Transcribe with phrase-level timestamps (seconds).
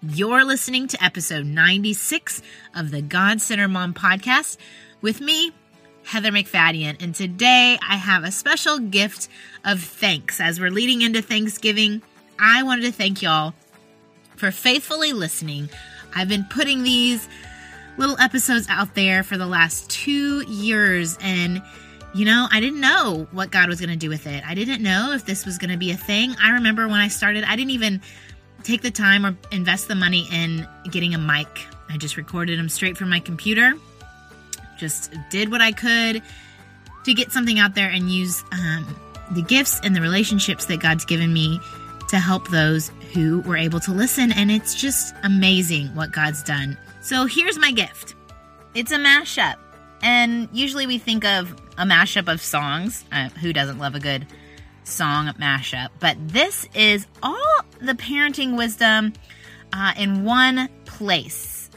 [0.00, 2.40] You're listening to episode 96
[2.76, 4.56] of the God Center Mom podcast
[5.00, 5.50] with me,
[6.04, 7.02] Heather MacFadyen.
[7.02, 9.28] And today I have a special gift
[9.64, 10.40] of thanks.
[10.40, 12.00] As we're leading into Thanksgiving,
[12.38, 13.54] I wanted to thank y'all
[14.36, 15.68] for faithfully listening.
[16.14, 17.28] I've been putting these
[17.96, 21.60] little episodes out there for the last two years and
[22.14, 24.42] you know, I didn't know what God was going to do with it.
[24.46, 26.34] I didn't know if this was going to be a thing.
[26.40, 28.00] I remember when I started, I didn't even
[28.62, 31.66] take the time or invest the money in getting a mic.
[31.88, 33.72] I just recorded them straight from my computer.
[34.78, 36.22] Just did what I could
[37.04, 38.86] to get something out there and use um,
[39.32, 41.60] the gifts and the relationships that God's given me
[42.08, 44.32] to help those who were able to listen.
[44.32, 46.76] And it's just amazing what God's done.
[47.00, 48.14] So here's my gift
[48.74, 49.56] it's a mashup.
[50.02, 53.04] And usually we think of a mashup of songs.
[53.10, 54.26] Uh, who doesn't love a good
[54.88, 55.90] song mashup?
[56.00, 59.12] But this is all the parenting wisdom
[59.72, 61.70] uh, in one place.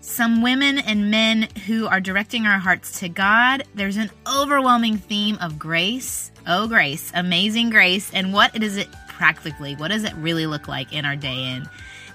[0.00, 3.64] Some women and men who are directing our hearts to God.
[3.74, 6.30] There's an overwhelming theme of grace.
[6.46, 8.10] Oh, grace, amazing grace.
[8.14, 9.74] And what is it practically?
[9.74, 11.68] What does it really look like in our day in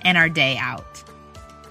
[0.04, 1.04] and our day out?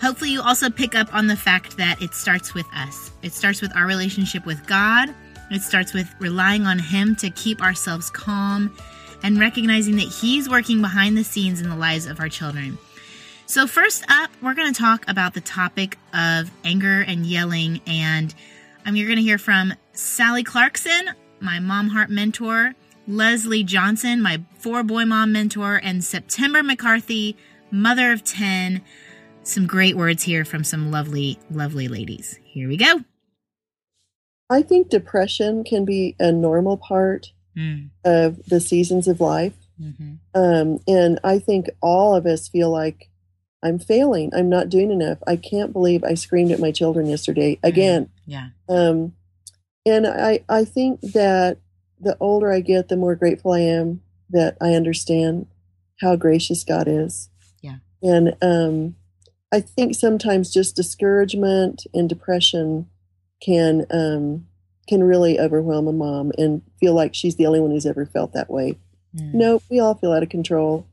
[0.03, 3.11] Hopefully, you also pick up on the fact that it starts with us.
[3.23, 5.15] It starts with our relationship with God.
[5.51, 8.77] It starts with relying on Him to keep ourselves calm
[9.23, 12.79] and recognizing that He's working behind the scenes in the lives of our children.
[13.47, 17.81] So, first up, we're going to talk about the topic of anger and yelling.
[17.85, 18.33] And
[18.87, 22.75] um, you're going to hear from Sally Clarkson, my mom heart mentor,
[23.09, 27.37] Leslie Johnson, my four boy mom mentor, and September McCarthy,
[27.73, 28.83] mother of 10.
[29.43, 32.39] Some great words here from some lovely, lovely ladies.
[32.45, 33.03] Here we go.
[34.51, 37.89] I think depression can be a normal part mm.
[38.05, 39.55] of the seasons of life.
[39.81, 40.15] Mm-hmm.
[40.35, 43.09] Um, and I think all of us feel like
[43.63, 44.33] I'm failing.
[44.35, 45.19] I'm not doing enough.
[45.27, 47.69] I can't believe I screamed at my children yesterday mm.
[47.69, 48.05] again.
[48.05, 48.11] Mm.
[48.27, 48.49] Yeah.
[48.69, 49.13] Um,
[49.87, 51.59] and I, I think that
[52.01, 55.47] the older I get, the more grateful I am that I understand
[56.01, 57.31] how gracious God is.
[57.63, 57.77] Yeah.
[58.03, 58.97] And um,
[59.53, 62.89] I think sometimes just discouragement and depression
[63.41, 64.47] can um,
[64.89, 68.33] can really overwhelm a mom and feel like she's the only one who's ever felt
[68.33, 68.77] that way.
[69.17, 69.35] Mm.
[69.35, 70.87] No, we all feel out of control,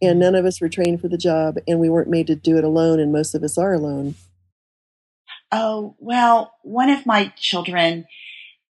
[0.00, 2.56] and none of us were trained for the job, and we weren't made to do
[2.56, 4.14] it alone, and most of us are alone.
[5.50, 8.06] Oh well, one of my children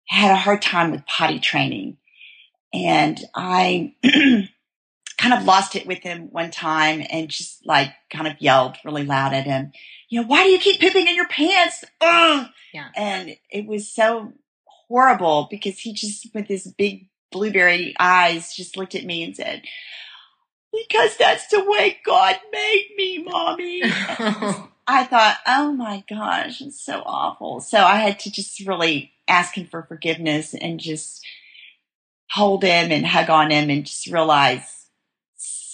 [0.09, 1.97] had a hard time with potty training,
[2.73, 3.95] and I
[5.19, 9.05] kind of lost it with him one time and just like kind of yelled really
[9.05, 9.73] loud at him,
[10.09, 11.85] you know, why do you keep pooping in your pants?
[12.01, 12.47] Ugh!
[12.73, 12.89] Yeah.
[12.97, 14.33] And it was so
[14.89, 19.63] horrible because he just, with his big blueberry eyes, just looked at me and said,
[20.73, 23.83] because that's the way God made me, mommy.
[24.87, 27.61] I thought, oh my gosh, it's so awful.
[27.61, 31.25] So I had to just really ask him for forgiveness and just
[32.31, 34.75] hold him and hug on him and just realize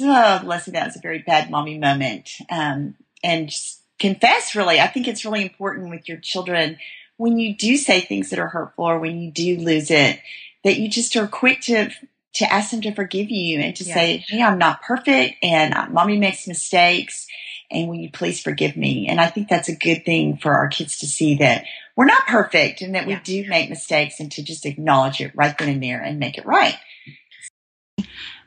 [0.02, 2.30] oh, Leslie, that was a very bad mommy moment.
[2.50, 4.80] Um, and just confess, really.
[4.80, 6.78] I think it's really important with your children
[7.20, 10.18] when you do say things that are hurtful or when you do lose it,
[10.64, 11.90] that you just are quick to
[12.32, 13.94] to ask them to forgive you and to yeah.
[13.94, 17.26] say, "Hey, I'm not perfect, and uh, mommy makes mistakes,
[17.70, 20.68] and will you please forgive me?" And I think that's a good thing for our
[20.68, 23.18] kids to see that we're not perfect and that yeah.
[23.18, 26.38] we do make mistakes, and to just acknowledge it right then and there and make
[26.38, 26.76] it right.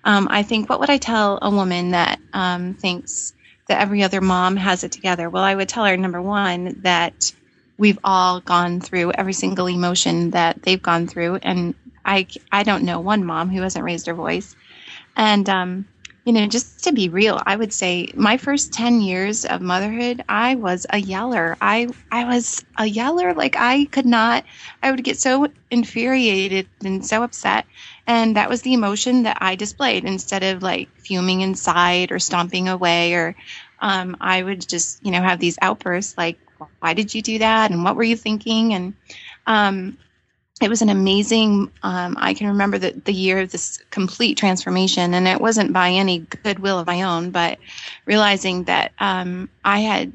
[0.04, 3.34] Um, I think, what would I tell a woman that um, thinks
[3.68, 5.30] that every other mom has it together?
[5.30, 7.32] Well, I would tell her, number one, that
[7.78, 11.36] we've all gone through every single emotion that they've gone through.
[11.38, 11.76] And
[12.06, 14.56] I, I don't know one mom who hasn't raised her voice.
[15.16, 15.88] And, um,
[16.26, 20.24] you know, just to be real, I would say my first 10 years of motherhood,
[20.30, 21.58] I was a yeller.
[21.60, 24.46] I I was a yeller like I could not
[24.82, 27.66] I would get so infuriated and so upset
[28.06, 32.68] and that was the emotion that I displayed instead of like fuming inside or stomping
[32.68, 33.36] away or
[33.80, 36.40] um, I would just, you know, have these outbursts like,
[36.80, 37.72] why did you do that?
[37.72, 38.74] And what were you thinking?
[38.74, 38.94] And
[39.46, 39.98] um,
[40.62, 45.14] it was an amazing, um, I can remember the, the year of this complete transformation.
[45.14, 47.60] And it wasn't by any goodwill of my own, but
[48.06, 50.14] realizing that um, I had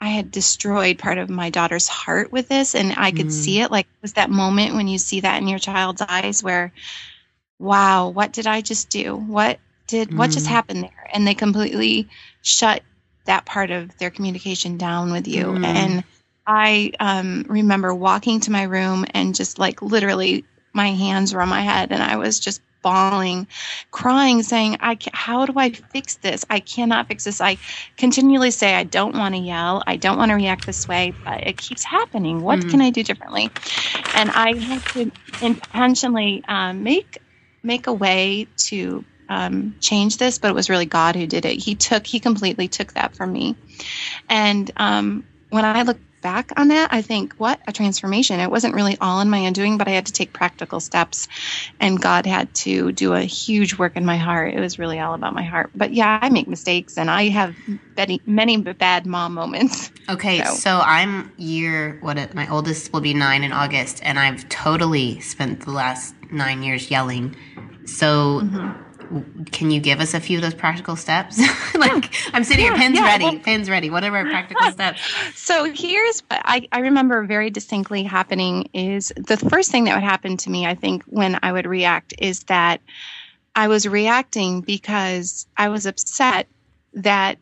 [0.00, 3.30] I had destroyed part of my daughter's heart with this, and I could mm.
[3.30, 3.70] see it.
[3.70, 6.72] Like, it was that moment when you see that in your child's eyes where
[7.62, 9.14] wow, what did I just do?
[9.14, 10.16] What did mm.
[10.18, 10.54] what just mm-hmm.
[10.54, 11.10] happened there?
[11.12, 12.08] And they completely
[12.42, 12.82] shut
[13.24, 15.44] that part of their communication down with you.
[15.44, 15.64] Mm.
[15.64, 16.04] And
[16.46, 21.48] I um, remember walking to my room and just like literally my hands were on
[21.48, 23.46] my head and I was just bawling,
[23.92, 26.44] crying, saying, "I ca- how do I fix this?
[26.50, 27.58] I cannot fix this." I
[27.96, 29.84] continually say, "I don't want to yell.
[29.86, 32.42] I don't want to react this way, but it keeps happening.
[32.42, 32.70] What Mhm.
[32.70, 33.50] can I do differently?"
[34.16, 37.18] And I had to intentionally um, make
[37.62, 41.56] make a way to um, change this, but it was really God who did it.
[41.62, 43.56] He took, he completely took that from me.
[44.28, 48.38] And um, when I look back on that, I think, what a transformation.
[48.38, 51.26] It wasn't really all in my undoing, but I had to take practical steps.
[51.80, 54.54] And God had to do a huge work in my heart.
[54.54, 55.70] It was really all about my heart.
[55.74, 57.56] But yeah, I make mistakes and I have
[57.96, 59.90] many, many bad mom moments.
[60.08, 64.48] Okay, So- so, I'm year what my oldest will be nine in August, and I've
[64.48, 67.36] totally spent the last nine years yelling.
[67.84, 71.38] So, w- can you give us a few of those practical steps?
[71.74, 73.90] like I'm sitting here, Yeah, pens yeah, ready, well- pens ready.
[73.90, 75.00] What are our practical steps?
[75.34, 80.04] So here's what I, I remember very distinctly happening is the first thing that would
[80.04, 82.80] happen to me, I think, when I would react is that
[83.54, 86.46] I was reacting because I was upset
[86.94, 87.38] that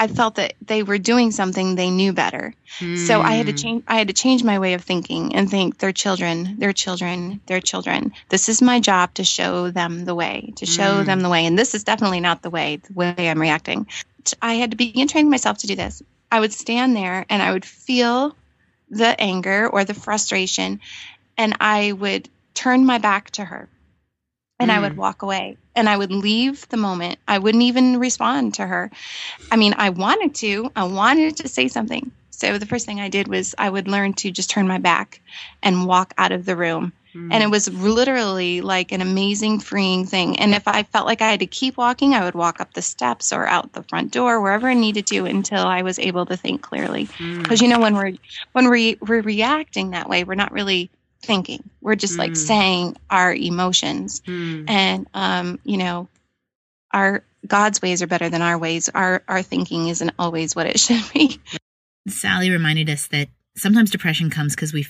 [0.00, 2.54] I felt that they were doing something they knew better.
[2.94, 3.56] So I had to Hmm.
[3.56, 7.42] change I had to change my way of thinking and think they're children, they're children,
[7.48, 8.12] they're children.
[8.30, 11.06] This is my job to show them the way, to show Mm.
[11.06, 11.46] them the way.
[11.46, 13.86] And this is definitely not the way, the way I'm reacting.
[14.42, 16.02] I had to begin training myself to do this.
[16.32, 18.36] I would stand there and I would feel
[18.90, 20.80] the anger or the frustration
[21.38, 23.70] and I would turn my back to her
[24.60, 24.96] and I would Mm.
[24.96, 27.18] walk away and I would leave the moment.
[27.26, 28.90] I wouldn't even respond to her.
[29.50, 32.10] I mean, I wanted to, I wanted to say something.
[32.30, 35.20] So the first thing I did was I would learn to just turn my back
[35.62, 36.92] and walk out of the room.
[37.12, 37.32] Hmm.
[37.32, 40.38] And it was literally like an amazing freeing thing.
[40.38, 42.82] And if I felt like I had to keep walking, I would walk up the
[42.82, 46.36] steps or out the front door, wherever I needed to until I was able to
[46.36, 47.08] think clearly.
[47.42, 48.12] Because you know, when we're
[48.52, 50.90] when we we're reacting that way, we're not really
[51.22, 51.62] thinking.
[51.80, 52.36] We're just like Mm.
[52.36, 54.22] saying our emotions.
[54.24, 54.64] Hmm.
[54.68, 56.08] And um, you know,
[56.92, 58.88] our God's ways are better than our ways.
[58.88, 61.40] Our our thinking isn't always what it should be.
[62.08, 64.86] Sally reminded us that sometimes depression comes because we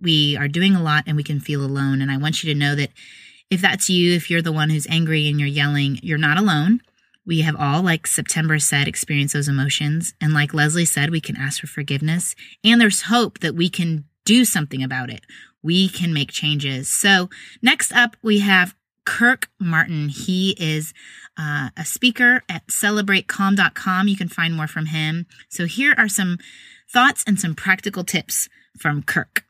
[0.00, 2.00] we are doing a lot and we can feel alone.
[2.02, 2.90] And I want you to know that
[3.50, 6.80] if that's you, if you're the one who's angry and you're yelling, you're not alone.
[7.26, 10.12] We have all, like September said, experienced those emotions.
[10.20, 12.34] And like Leslie said, we can ask for forgiveness.
[12.64, 15.22] And there's hope that we can do something about it.
[15.64, 16.88] We can make changes.
[16.88, 17.30] So
[17.62, 20.10] next up, we have Kirk Martin.
[20.10, 20.94] He is
[21.36, 24.08] uh, a speaker at celebratecalm.com.
[24.08, 25.26] You can find more from him.
[25.48, 26.38] So here are some
[26.92, 29.44] thoughts and some practical tips from Kirk.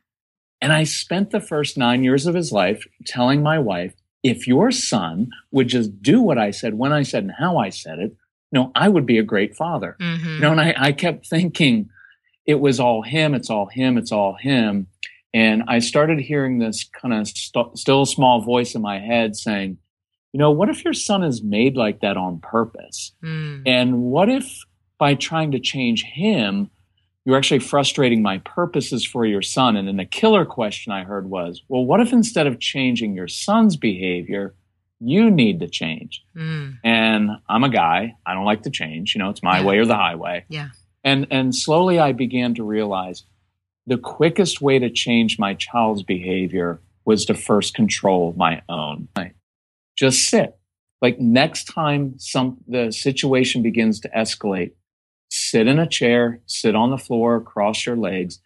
[0.61, 4.71] And I spent the first nine years of his life telling my wife, if your
[4.71, 8.15] son would just do what I said, when I said, and how I said it,
[8.51, 9.95] you know, I would be a great father.
[9.99, 10.35] Mm-hmm.
[10.35, 11.89] You know, and I, I kept thinking
[12.45, 14.87] it was all him, it's all him, it's all him.
[15.35, 19.77] And I started hearing this kind of st- still small voice in my head saying,
[20.31, 23.11] you know, what if your son is made like that on purpose?
[23.21, 23.61] Hmm.
[23.65, 24.63] And what if
[24.97, 26.69] by trying to change him,
[27.25, 29.75] you're actually frustrating my purposes for your son?
[29.75, 33.27] And then the killer question I heard was, well, what if instead of changing your
[33.27, 34.55] son's behavior,
[35.01, 36.23] you need to change?
[36.33, 36.71] Hmm.
[36.83, 38.15] And I'm a guy.
[38.25, 39.15] I don't like to change.
[39.15, 39.65] You know, it's my Yeah.
[39.65, 40.45] way or the highway.
[40.47, 40.69] Yeah.
[41.03, 43.23] And and slowly I began to realize
[43.87, 49.07] the quickest way to change my child's behavior was to first control my own.
[49.95, 50.57] Just sit.
[51.01, 54.71] Like next time some the situation begins to escalate,
[55.29, 58.39] sit in a chair, sit on the floor, cross your legs.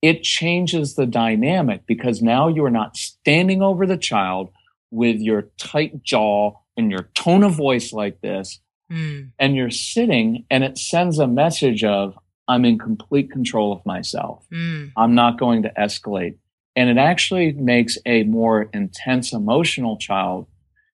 [0.00, 4.50] It changes the dynamic because now you are not standing over the child
[4.90, 9.22] with your tight jaw and your tone of voice like this hmm.
[9.38, 12.18] and you're sitting and it sends a message of
[12.48, 14.44] i'm in complete control of myself.
[14.52, 14.92] Mm.
[14.96, 16.36] I'm not going to escalate.
[16.74, 20.46] And it actually makes a more intense emotional child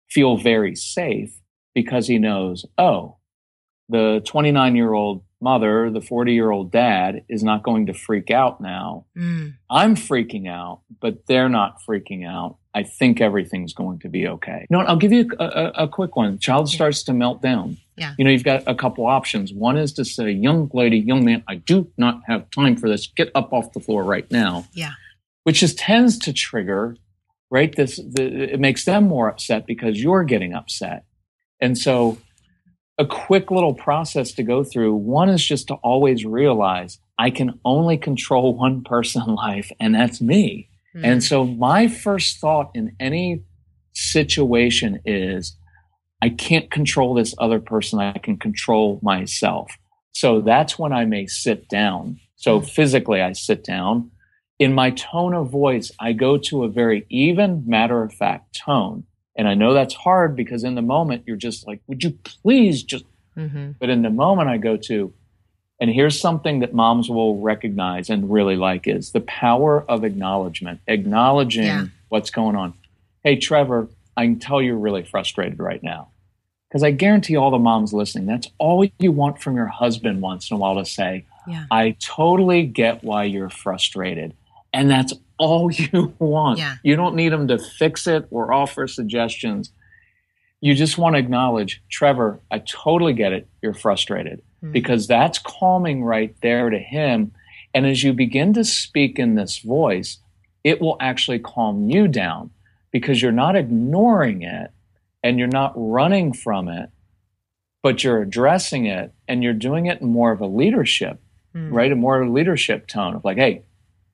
[0.08, 1.34] feel very safe
[1.74, 3.16] because he knows oh
[3.88, 8.30] the 29 year old mother the 40 year old dad is not going to freak
[8.30, 9.06] out now.
[9.16, 9.54] Mm.
[9.70, 14.66] I'm freaking out but they're not freaking out i think everything's going to be okay.
[14.68, 16.38] You know i'll give you a, a, a quick one.
[16.38, 16.74] Child Yeah.
[16.76, 17.76] starts to melt down.
[17.96, 18.14] Yeah.
[18.18, 19.52] you know you've got a couple options.
[19.52, 23.06] One is to say young lady young man i do not have time for this.
[23.16, 24.66] Get up off the floor right now.
[24.74, 24.92] Yeah.
[25.44, 26.96] which just tends to trigger
[27.50, 31.04] right this the, it makes them more upset because you're getting upset.
[31.60, 32.18] And so
[32.98, 34.94] a quick little process to go through.
[34.94, 39.94] One is just to always realize i can only control one person in life and
[39.94, 40.68] that's me
[41.02, 43.42] and so my first thought in any
[43.94, 45.56] situation is
[46.22, 47.98] I can't control this other person.
[47.98, 49.72] I can control myself.
[50.12, 52.20] So that's when I may sit down.
[52.36, 54.10] So physically, I sit down.
[54.58, 59.04] In my tone of voice, I go to a very even, matter of fact tone.
[59.36, 62.82] And I know that's hard because in the moment you're just like, would you please
[62.82, 63.04] just,
[63.36, 63.72] Mm-hmm.
[63.80, 65.12] but in the moment I go to,
[65.80, 70.80] and here's something that moms will recognize and really like is the power of acknowledgement,
[70.86, 71.86] acknowledging Yeah.
[72.08, 72.74] what's going on.
[73.22, 76.08] Hey, Trevor, I can tell you're really frustrated right now.
[76.68, 80.50] Because I guarantee all the moms listening, that's all you want from your husband once
[80.50, 81.66] in a while to say, Yeah.
[81.70, 84.34] I totally get why you're frustrated.
[84.72, 86.58] And that's all you want.
[86.58, 86.76] Yeah.
[86.82, 89.70] You don't need them to fix it or offer suggestions.
[90.60, 93.46] You just want to acknowledge, Trevor, I totally get it.
[93.62, 94.72] You're frustrated Mhm.
[94.72, 97.32] because that's calming right there to him.
[97.74, 100.18] And as you begin to speak in this voice,
[100.62, 102.50] it will actually calm you down
[102.90, 104.70] because you're not ignoring it
[105.22, 106.90] and you're not running from it,
[107.82, 111.20] but you're addressing it and you're doing it in more of a leadership,
[111.54, 111.72] Mm.
[111.72, 111.92] right?
[111.92, 113.62] A more leadership tone of like, hey,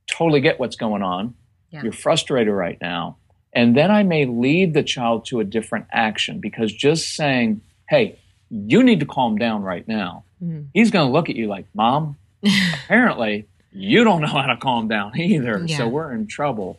[0.07, 1.35] totally get what's going on.
[1.71, 1.83] Yeah.
[1.85, 3.17] You're frustrated right now.
[3.53, 8.19] And then I may lead the child to a different action because just saying, hey,
[8.51, 10.25] you need to calm down right now.
[10.43, 10.69] Mhm.
[10.73, 12.17] He's going to look at you like, Mom,
[12.85, 15.63] apparently you don't know how to calm down either.
[15.67, 15.79] Yeah.
[15.79, 16.79] So we're in trouble.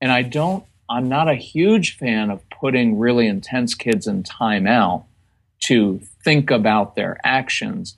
[0.00, 5.04] And I don't, I'm not a huge fan of putting really intense kids in timeout
[5.64, 7.96] to think about their actions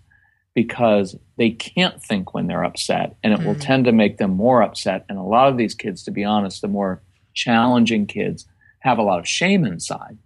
[0.54, 3.60] because they can't think when they're upset and it will Mhm.
[3.60, 5.04] tend to make them more upset.
[5.08, 7.02] And a lot of these kids, to be honest, the more
[7.34, 8.46] challenging kids
[8.80, 10.18] have a lot of shame inside.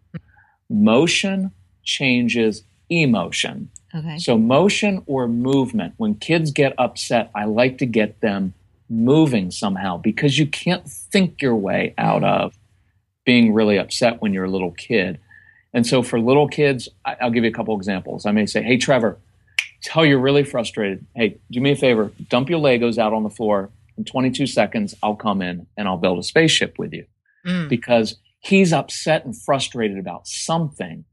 [0.70, 1.50] Motion
[1.82, 3.70] changes emotion.
[3.94, 4.18] Okay.
[4.18, 8.54] So, motion or movement, when kids get upset, I like to get them
[8.88, 12.54] moving somehow because you can't think your way out of
[13.24, 15.18] being really upset when you're a little kid.
[15.74, 18.26] And so, for little kids, I'll give you a couple examples.
[18.26, 19.18] I may say, Hey, Trevor,
[19.82, 21.04] tell you're really frustrated.
[21.14, 23.70] Hey, do me a favor, dump your Legos out on the floor.
[23.98, 27.04] In 22 seconds, I'll come in and I'll build a spaceship with you
[27.46, 27.68] Mm.
[27.68, 31.04] because he's upset and frustrated about something.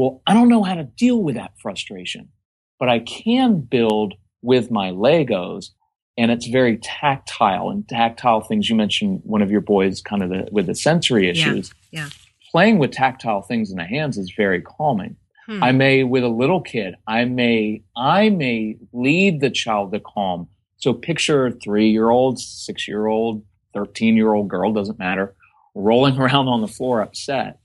[0.00, 2.30] Well, I don't know how to deal with that frustration,
[2.78, 5.72] but I can build with my Legos
[6.16, 8.70] and it's very tactile and tactile things.
[8.70, 11.74] You mentioned one of your boys kind of the, with the sensory issues.
[11.90, 12.08] yeah.
[12.50, 15.16] Playing with tactile things in the hands is very calming.
[15.44, 15.62] Hmm.
[15.62, 20.48] I may, with a little kid, I may, I may lead the child to calm.
[20.78, 25.34] So picture a three year old, six year old, 13 year old girl, doesn't matter,
[25.74, 27.58] rolling around on the floor upset.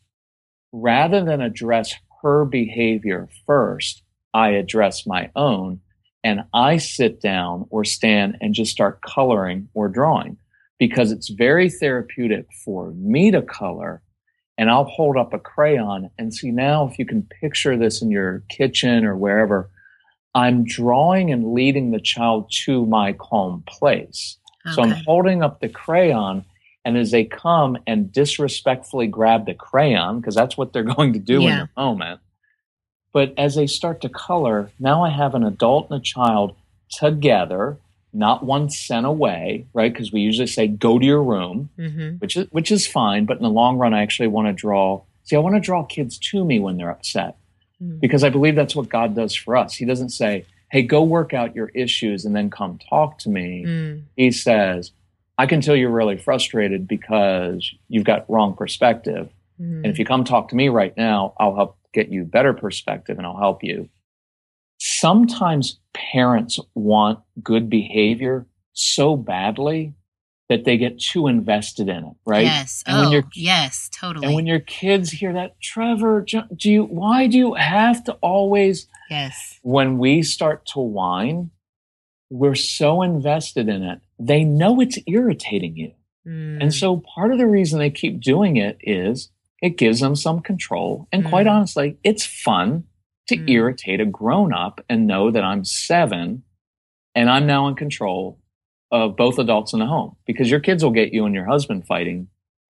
[0.74, 1.94] Rather than address
[2.26, 4.02] her behavior first,
[4.34, 5.80] I address my own
[6.24, 10.38] and I sit down or stand and just start coloring or drawing
[10.80, 14.02] because it's very therapeutic for me to color
[14.58, 18.10] and I'll hold up a crayon and see now if you can picture this in
[18.10, 19.70] your kitchen or wherever,
[20.34, 24.38] I'm drawing and leading the child to my calm place.
[24.74, 26.44] So I'm holding up the crayon
[26.86, 31.20] and as they come and disrespectfully grab the crayon, because that's what they're going to
[31.20, 31.66] do in Yeah.
[31.76, 32.20] the moment.
[33.12, 36.56] But as they start to color, now I have an adult and a child
[37.00, 37.78] together,
[38.14, 39.92] not one sent away, right?
[39.92, 42.20] Because we usually say, go to your room Mhm.
[42.22, 43.26] which is which is fine.
[43.26, 45.02] But in the long run, I actually want to draw.
[45.24, 47.36] See, I want to draw kids to me when they're upset
[47.84, 48.00] Mm.
[48.00, 49.76] because I believe that's what God does for us.
[49.76, 53.64] He doesn't say, "Hey, go work out your issues and then come talk to me."
[53.66, 54.04] Mm.
[54.16, 54.92] He says,
[55.38, 59.78] "I can tell you're really frustrated because you've got wrong perspective, Mm.
[59.78, 63.18] and if you come talk to me right now, I'll help get you better perspective
[63.18, 63.90] and I'll help you."
[64.78, 69.94] Sometimes parents want good behavior so badly
[70.50, 72.44] that they get too invested in it, right?
[72.44, 72.84] Yes.
[72.86, 74.26] And oh, when yes, totally.
[74.28, 78.88] and when your kids hear that, Trevor, do you, why do you have to always,
[79.10, 79.60] yes.
[79.64, 81.50] when we start to whine,
[82.30, 85.92] we're so invested in it, they know it's irritating you.
[86.28, 86.62] Mm.
[86.62, 89.32] And so part of the reason they keep doing it is
[89.62, 91.08] it gives them some control.
[91.12, 91.52] And quite Mm.
[91.52, 92.86] honestly, it's fun
[93.28, 93.50] to Mm.
[93.50, 96.44] irritate a grown up and know that I'm seven
[97.16, 98.40] and I'm now in control
[98.92, 101.88] of both adults in the home because your kids will get you and your husband
[101.88, 102.28] fighting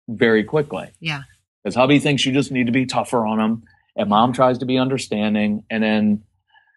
[0.07, 0.87] very quickly.
[0.99, 1.21] Yeah.
[1.63, 3.63] Because hubby thinks you just need to be tougher on him,
[3.95, 5.63] and mom tries to be understanding.
[5.69, 6.23] And then,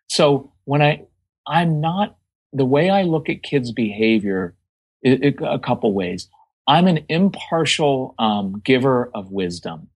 [0.08, 1.02] so when I,
[1.46, 2.16] I'm not
[2.52, 4.54] the way I look at kids' behavior,
[5.02, 6.28] it, it- a couple ways.
[6.66, 9.88] I'm an impartial um, giver of wisdom.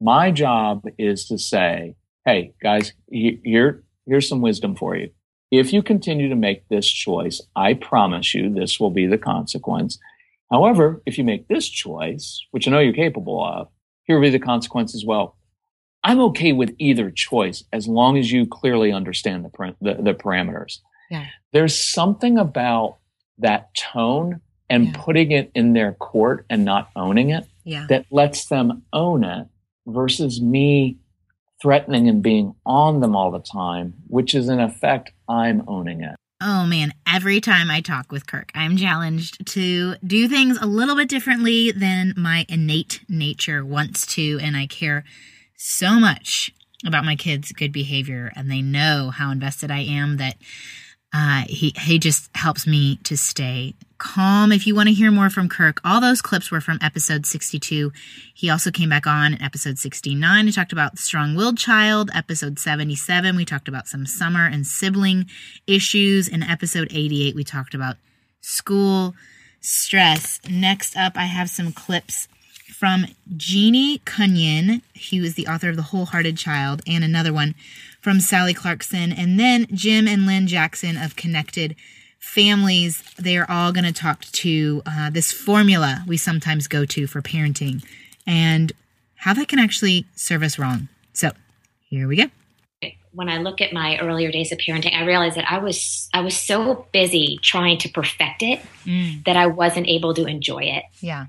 [0.00, 5.10] My job is to say, "Hey, guys, he- here, here's some wisdom for you.
[5.50, 9.98] If you continue to make this choice, I promise you this will be the consequence.
[10.50, 13.68] However, if you make this choice, which I know you're capable of,
[14.04, 15.36] here will be the consequence as well.
[16.02, 20.78] I'm okay with either choice as long as you clearly understand the, the, the parameters.
[21.10, 21.26] Yeah.
[21.52, 22.98] There's something about
[23.38, 24.92] that tone and Yeah.
[24.96, 27.86] putting it in their court and not owning it Yeah.
[27.88, 29.46] that lets them own it
[29.86, 30.96] versus me
[31.60, 36.16] threatening and being on them all the time, which is in effect, I'm owning it.
[36.40, 40.94] Oh man, every time I talk with Kirk, I'm challenged to do things a little
[40.96, 44.38] bit differently than my innate nature wants to.
[44.42, 45.04] And I care
[45.56, 46.52] so much
[46.84, 50.36] about my kids' good behavior, and they know how invested I am that
[51.14, 54.50] uh, he he just helps me to stay calm.
[54.50, 57.92] If you want to hear more from Kirk, all those clips were from episode 62.
[58.34, 62.10] He also came back on in episode 69 We talked about strong-willed child.
[62.12, 65.26] Episode 77, we talked about some summer and sibling
[65.68, 66.26] issues.
[66.26, 67.96] In episode 88, we talked about
[68.40, 69.14] school
[69.60, 70.40] stress.
[70.50, 72.26] Next up, I have some clips
[72.72, 73.06] from
[73.36, 77.54] Jeannie Cunnion, who is the author of The Wholehearted Child, and another one
[78.04, 81.74] from Sally Clarkson, and then Jim and Lynn Jackson of Connected
[82.18, 83.02] Families.
[83.18, 87.22] They are all going to talk to uh, this formula we sometimes go to for
[87.22, 87.82] parenting
[88.26, 88.72] and
[89.16, 90.88] how that can actually serve us wrong.
[91.14, 91.30] So
[91.88, 92.26] here we go
[93.12, 96.20] when I look at my earlier days of parenting, I realized that I was I
[96.20, 99.24] was so busy trying to perfect it mm.
[99.24, 100.82] that I wasn't able to enjoy it.
[101.00, 101.26] Yeah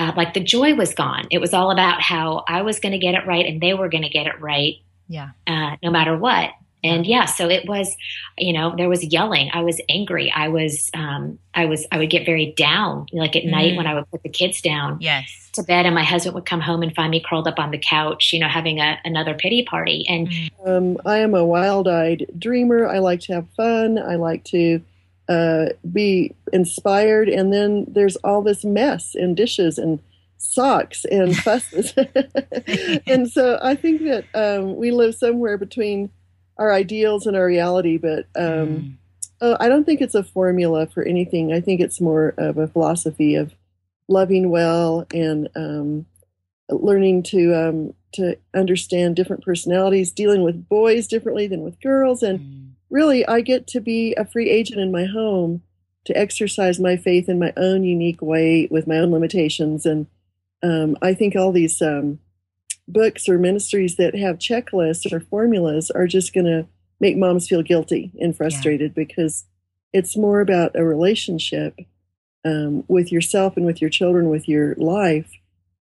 [0.00, 1.26] uh, like the joy was gone.
[1.30, 3.90] It was all about how I was going to get it right and they were
[3.90, 4.76] going to get it right.
[5.10, 5.30] Yeah.
[5.46, 6.52] Uh, no matter what.
[6.82, 7.94] And yeah, so it was,
[8.38, 9.50] you know, there was yelling.
[9.52, 10.32] I was angry.
[10.34, 13.50] I was, um, I was, I would get very down, like at mm.
[13.50, 15.50] night when I would put the kids down yes.
[15.56, 17.76] to bed, and my husband would come home and find me curled up on the
[17.76, 20.06] couch, you know, having a, another pity party.
[20.08, 20.50] And mm.
[20.64, 22.88] um, I am a wild-eyed dreamer.
[22.88, 23.98] I like to have fun.
[23.98, 24.80] I like to
[25.28, 27.28] uh, be inspired.
[27.28, 29.98] And then there's all this mess and dishes and
[30.40, 31.94] socks and fusses.
[33.06, 36.10] and so I think that um, we live somewhere between
[36.56, 38.96] our ideals and our reality, but um, mm.
[39.40, 41.52] uh, I don't think it's a formula for anything.
[41.52, 43.54] I think it's more of a philosophy of
[44.08, 46.06] loving well and um,
[46.68, 52.40] learning to um, to understand different personalities, dealing with boys differently than with girls, and
[52.40, 55.62] mm really, I get to be a free agent in my home
[56.04, 59.86] to exercise my faith in my own unique way with my own limitations.
[59.86, 60.06] And
[60.62, 62.18] um, I think all these um,
[62.86, 66.66] books or ministries that have checklists or formulas are just going to
[67.00, 69.04] make moms feel guilty and frustrated yeah.
[69.04, 69.44] because
[69.92, 71.78] it's more about a relationship
[72.44, 75.30] um, with yourself and with your children, with your life,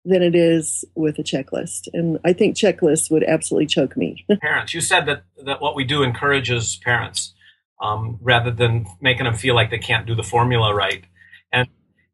[0.04, 1.88] than it is with a checklist.
[1.92, 4.24] And I think checklists would absolutely choke me.
[4.40, 7.34] parents, you said that, that what we do encourages parents
[7.80, 11.04] um, rather than making them feel like they can't do the formula right.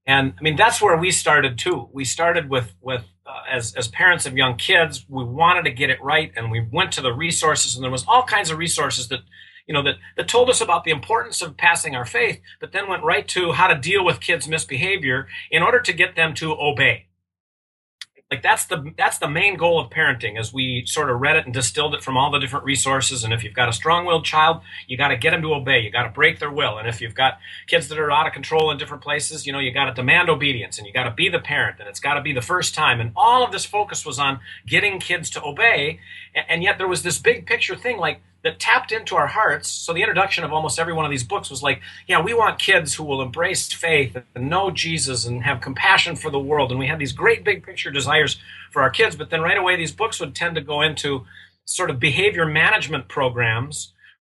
[0.06, 1.88] And I mean that's where we started too.
[1.92, 5.90] We started with with uh, as as parents of young kids, we wanted to get
[5.90, 9.08] it right, and we went to the resources, and there was all kinds of resources
[9.08, 9.20] that
[9.66, 12.88] you know that that told us about the importance of passing our faith, but then
[12.88, 16.52] went right to how to deal with kids' misbehavior in order to get them to
[16.52, 17.06] obey
[18.30, 21.44] like that's the that's the main goal of parenting as we sort of read it
[21.44, 24.62] and distilled it from all the different resources and if you've got a strong-willed child
[24.88, 27.00] you got to get them to obey you got to break their will and if
[27.00, 29.86] you've got kids that are out of control in different places you know you got
[29.86, 32.32] to demand obedience and you got to be the parent and it's got to be
[32.32, 36.00] the first time and all of this focus was on getting kids to obey
[36.34, 39.68] and yet there was this big picture thing like that tapped into our hearts.
[39.68, 42.58] So the introduction of almost every one of these books was like, yeah, we want
[42.58, 46.70] kids who will embrace faith and know Jesus and have compassion for the world.
[46.70, 48.38] And we had these great big picture desires
[48.70, 49.16] for our kids.
[49.16, 51.24] But then right away, these books would tend to go into
[51.64, 53.92] sort of behavior management programs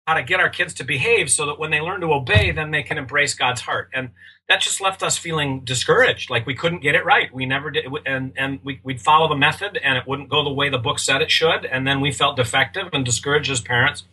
[0.05, 2.69] how to get our kids to behave so that when they learn to obey, then
[2.69, 3.89] they can embrace God's heart.
[3.91, 4.11] And
[4.47, 7.33] that just left us feeling discouraged, like we couldn't get it right.
[7.33, 10.53] We never did, and and we, we'd follow the method, and it wouldn't go the
[10.53, 14.03] way the book said it should, and then we felt defective and discouraged as parents.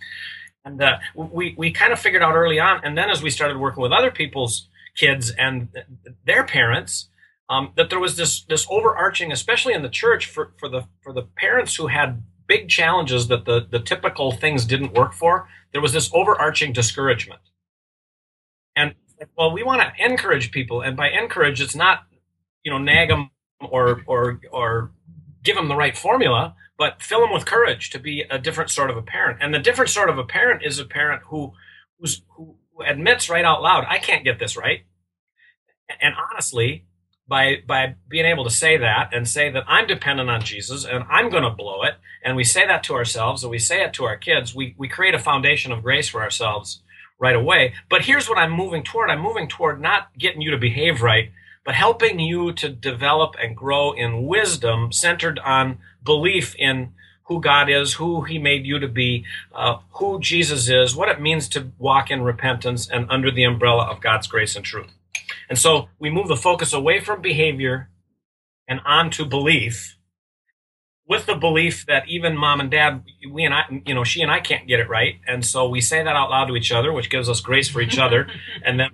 [0.64, 3.58] And uh, we we kind of figured out early on, and then as we started
[3.58, 5.68] working with other people's kids and
[6.24, 7.08] their parents,
[7.48, 11.12] um, that there was this this overarching, especially in the church, for for the for
[11.12, 15.80] the parents who had big challenges that the the typical things didn't work for there
[15.80, 17.40] was this overarching discouragement.
[19.36, 22.04] Well, we want to encourage people, and by encourage, it's not
[22.62, 23.30] you know nag them
[23.60, 24.92] or or or
[25.42, 28.90] give them the right formula, but fill them with courage to be a different sort
[28.90, 29.38] of a parent.
[29.40, 31.52] And the different sort of a parent is a parent who
[31.98, 34.80] who's, who admits right out loud, I can't get this right.
[36.00, 36.86] And honestly,
[37.28, 41.04] by by being able to say that and say that I'm dependent on Jesus and
[41.08, 43.92] I'm going to blow it, and we say that to ourselves and we say it
[43.94, 46.82] to our kids, we we create a foundation of grace for ourselves
[47.22, 47.72] right away.
[47.88, 51.30] But here's what I'm moving toward: I'm moving toward not getting you to behave right,
[51.64, 56.92] but helping you to develop and grow in wisdom centered on belief in
[57.26, 61.20] who God is, who He made you to be, uh, who Jesus is, what it
[61.20, 64.90] means to walk in repentance and under the umbrella of God's grace and truth.
[65.48, 67.88] And so we move the focus away from behavior
[68.66, 69.96] and onto belief
[71.12, 74.30] with the belief that even mom and dad, we and I, you know, she and
[74.30, 76.90] I can't get it right, and so we say that out loud to each other,
[76.90, 78.28] which gives us grace for each other,
[78.64, 78.88] and then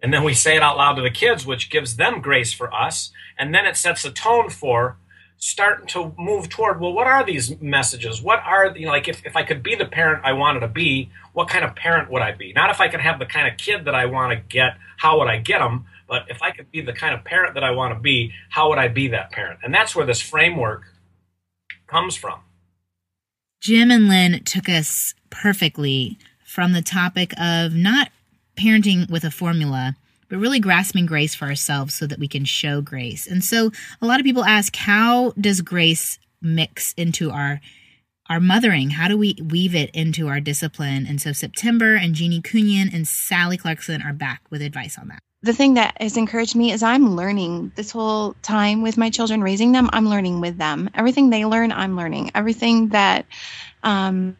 [0.00, 2.72] and then we say it out loud to the kids, which gives them grace for
[2.72, 4.98] us, and then it sets a tone for
[5.36, 8.22] starting to move toward well what are these messages?
[8.22, 10.68] What are you know like if, if i could be the parent i wanted to
[10.68, 12.52] be what kind of parent would i be?
[12.52, 15.18] Not if i could have the kind of kid that i want to get how
[15.18, 17.72] would i get them but if i could be the kind of parent that i
[17.72, 19.58] want to be how would i be that parent?
[19.64, 20.84] And that's where this framework
[21.94, 22.40] comes from
[23.60, 28.10] jim and lynn took us perfectly from the topic of not
[28.56, 29.94] parenting with a formula
[30.28, 33.26] but really grasping grace for ourselves so that we can show grace.
[33.26, 37.60] And so a lot of people ask, how does grace mix into our
[38.30, 38.90] our mothering?
[38.90, 41.06] How do we weave it into our discipline?
[41.06, 45.20] And so September and Jeannie Cunnion and Sally Clarkson are back with advice on that.
[45.44, 49.42] The thing that has encouraged me is I'm learning this whole time with my children,
[49.42, 49.90] raising them.
[49.92, 50.88] I'm learning with them.
[50.94, 52.30] Everything they learn, I'm learning.
[52.34, 53.26] Everything that
[53.82, 54.38] um,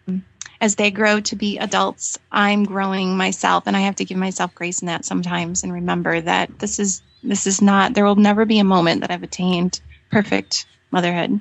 [0.63, 4.55] as they grow to be adults, I'm growing myself and I have to give myself
[4.55, 8.47] grace in that sometimes and remember that this is this is not there will never
[8.47, 11.39] be a moment that I've attained perfect motherhood.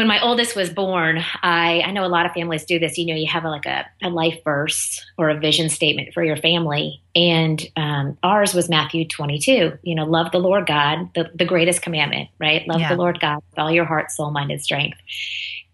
[0.00, 2.96] When my oldest was born, I, I know a lot of families do this.
[2.96, 6.24] You know, you have a, like a, a life verse or a vision statement for
[6.24, 7.02] your family.
[7.14, 9.76] And um, ours was Matthew 22.
[9.82, 12.66] You know, love the Lord God, the, the greatest commandment, right?
[12.66, 12.88] Love yeah.
[12.88, 14.96] the Lord God with all your heart, soul, mind, and strength.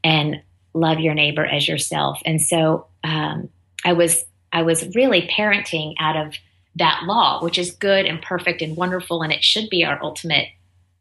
[0.02, 0.42] And
[0.74, 2.20] love your neighbor as yourself.
[2.24, 3.48] And so um,
[3.84, 6.34] I was I was really parenting out of
[6.74, 10.48] that law, which is good and perfect and wonderful, and it should be our ultimate,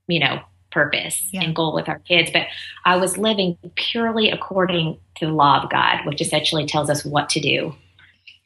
[0.08, 0.44] you know,
[0.76, 1.42] purpose yeah.
[1.42, 2.30] and goal with our kids.
[2.32, 2.48] But
[2.84, 7.30] I was living purely according to the law of God, which essentially tells us what
[7.30, 7.74] to do.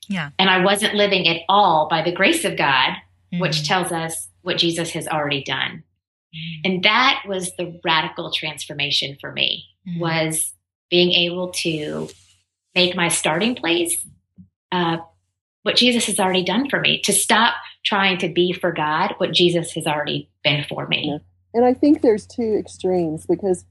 [0.07, 0.29] Yeah.
[0.37, 2.91] And I wasn't living at all by the grace of God,
[3.33, 3.39] mm-hmm.
[3.39, 5.83] which tells us what Jesus has already done.
[6.33, 6.61] Mm-hmm.
[6.63, 9.99] And that was the radical transformation for me mm-hmm.
[9.99, 10.53] was
[10.91, 12.09] being able to
[12.75, 14.05] make my starting place
[14.71, 14.97] uh,
[15.63, 19.33] what Jesus has already done for me, to stop trying to be for God what
[19.33, 21.19] Jesus has already been for me.
[21.53, 23.65] And I think there's two extremes because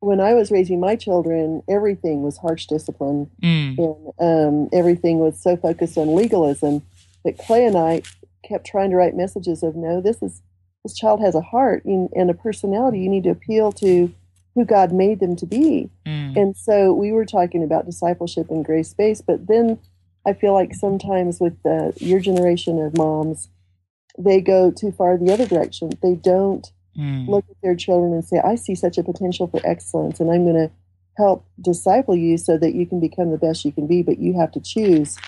[0.00, 3.78] when I was raising my children, everything was harsh discipline mm.
[3.78, 6.82] and um, everything was so focused on legalism
[7.24, 8.02] that Clay and I
[8.44, 10.42] kept trying to write messages of no, this is
[10.84, 12.98] this child has a heart and a personality.
[12.98, 14.12] You need to appeal to
[14.56, 15.88] who God made them to be.
[16.04, 16.36] Mm.
[16.36, 19.78] And so we were talking about discipleship and grace based, but then
[20.26, 23.48] I feel like sometimes with the, your generation of moms,
[24.18, 25.90] they go too far the other direction.
[26.02, 27.28] They don't mm.
[27.28, 30.44] look at their children and say, I see such a potential for excellence, and I'm
[30.44, 30.70] going to
[31.16, 34.38] help disciple you so that you can become the best you can be, but you
[34.38, 35.18] have to choose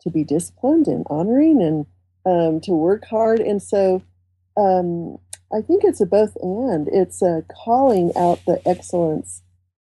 [0.00, 1.86] to be disciplined and honoring and
[2.26, 3.40] um, to work hard.
[3.40, 4.02] And so
[4.56, 5.18] um,
[5.52, 6.88] I think it's a both and.
[6.92, 9.42] It's a calling out the excellence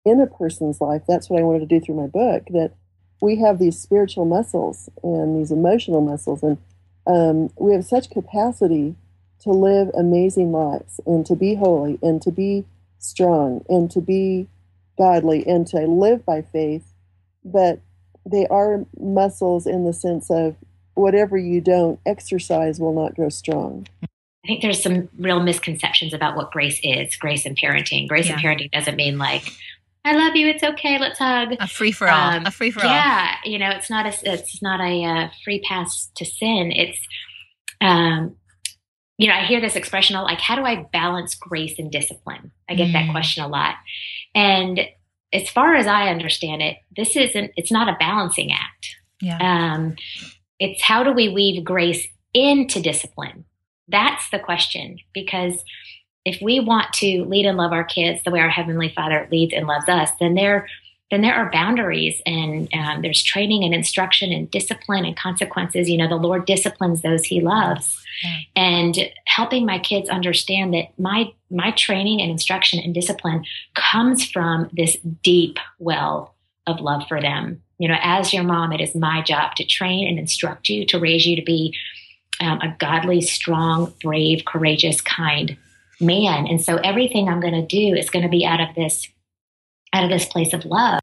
[0.05, 1.03] in a person's life.
[1.07, 2.43] That's what I wanted to do through my book.
[2.49, 2.73] That
[3.21, 6.57] we have these spiritual muscles and these emotional muscles, and
[7.07, 8.95] um, we have such capacity
[9.41, 12.65] to live amazing lives and to be holy and to be
[12.99, 14.47] strong and to be
[14.97, 16.93] godly and to live by faith.
[17.43, 17.79] But
[18.25, 20.55] they are muscles in the sense of
[20.93, 23.87] whatever you don't exercise will not grow strong.
[24.03, 28.07] I think there's some real misconceptions about what grace is, grace and parenting.
[28.07, 28.33] Grace yeah.
[28.33, 29.43] and parenting doesn't mean like,
[30.03, 31.55] I love you, it's okay, let's hug.
[31.59, 32.33] A free for all.
[32.33, 32.91] Um, a free for all.
[32.91, 36.71] Yeah, you know, it's not a it's not a uh, free pass to sin.
[36.71, 36.99] It's
[37.81, 38.35] um
[39.21, 42.51] you know, I hear this expression like, how do I balance grace and discipline?
[42.67, 42.93] I get mm.
[42.93, 43.75] that question a lot.
[44.33, 44.81] And
[45.31, 48.95] as far as I understand it, this isn't, it's not a balancing act.
[49.21, 49.37] Yeah.
[49.39, 49.95] Um,
[50.57, 53.45] it's how do we weave grace into discipline?
[53.87, 54.97] That's the question.
[55.13, 55.63] Because
[56.25, 59.53] if we want to lead and love our kids the way our Heavenly Father leads
[59.53, 60.67] and loves us, then there,
[61.11, 65.89] then there are boundaries and um, there's training and instruction and discipline and consequences.
[65.89, 68.01] You know, the Lord disciplines those He loves,
[68.55, 73.43] and helping my kids understand that my my training and instruction and discipline
[73.75, 76.33] comes from this deep well
[76.65, 77.61] of love for them.
[77.77, 80.99] You know, as your mom, it is my job to train and instruct you to
[80.99, 81.75] raise you to be
[82.39, 85.57] um, a godly, strong, brave, courageous, kind
[85.99, 86.47] man.
[86.47, 89.07] And so everything I'm going to do is going to be out of this
[89.93, 90.99] out of this place of love.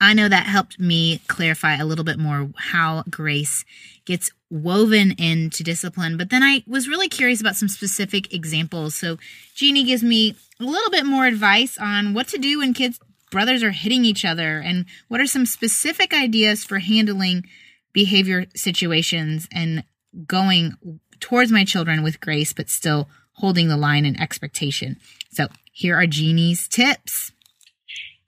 [0.00, 3.64] I know that helped me clarify a little bit more how grace
[4.04, 6.16] gets woven into discipline.
[6.16, 8.96] But then I was really curious about some specific examples.
[8.96, 9.16] So
[9.54, 12.98] Jeannie gives me a little bit more advice on what to do when kids
[13.30, 17.44] brothers are hitting each other and what are some specific ideas for handling
[17.92, 19.84] behavior situations and
[20.26, 20.74] going
[21.18, 24.96] towards my children with grace, but still holding the line and expectation.
[25.30, 27.31] So here are Jeannie's tips.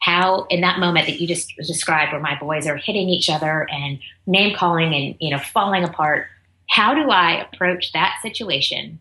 [0.05, 3.67] How in that moment that you just described where my boys are hitting each other
[3.71, 6.27] and name calling and you know falling apart
[6.69, 8.99] how do i approach that situation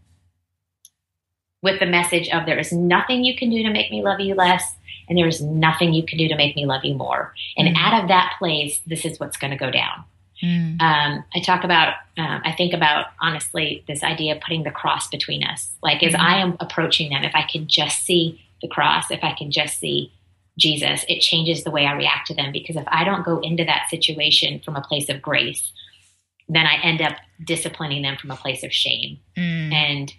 [1.61, 4.33] with the message of there is nothing you can do to make me love you
[4.33, 4.75] less
[5.09, 7.77] and there is nothing you can do to make me love you more and mm.
[7.77, 10.05] out of that place this is what's going to go down
[10.41, 10.81] mm.
[10.81, 15.09] um, i talk about um, i think about honestly this idea of putting the cross
[15.09, 16.19] between us like as mm.
[16.19, 19.79] i am approaching them if i can just see the cross if i can just
[19.79, 20.09] see
[20.57, 23.63] Jesus, it changes the way I react to them because if I don't go into
[23.65, 25.71] that situation from a place of grace,
[26.47, 29.19] then I end up disciplining them from a place of shame.
[29.37, 29.73] Mm.
[29.73, 30.13] And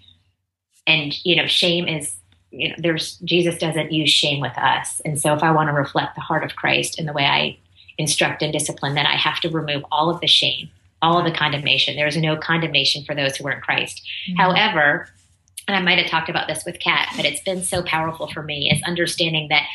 [0.86, 2.16] and you know, shame is
[2.50, 5.00] you know, there's Jesus doesn't use shame with us.
[5.04, 7.58] And so if I want to reflect the heart of Christ in the way I
[7.98, 10.68] instruct and discipline, then I have to remove all of the shame,
[11.00, 11.96] all of the condemnation.
[11.96, 14.02] There is no condemnation for those who are in Christ.
[14.30, 14.36] Mm.
[14.38, 15.08] However,
[15.66, 18.42] and I might have talked about this with Kat, but it's been so powerful for
[18.42, 19.66] me is understanding that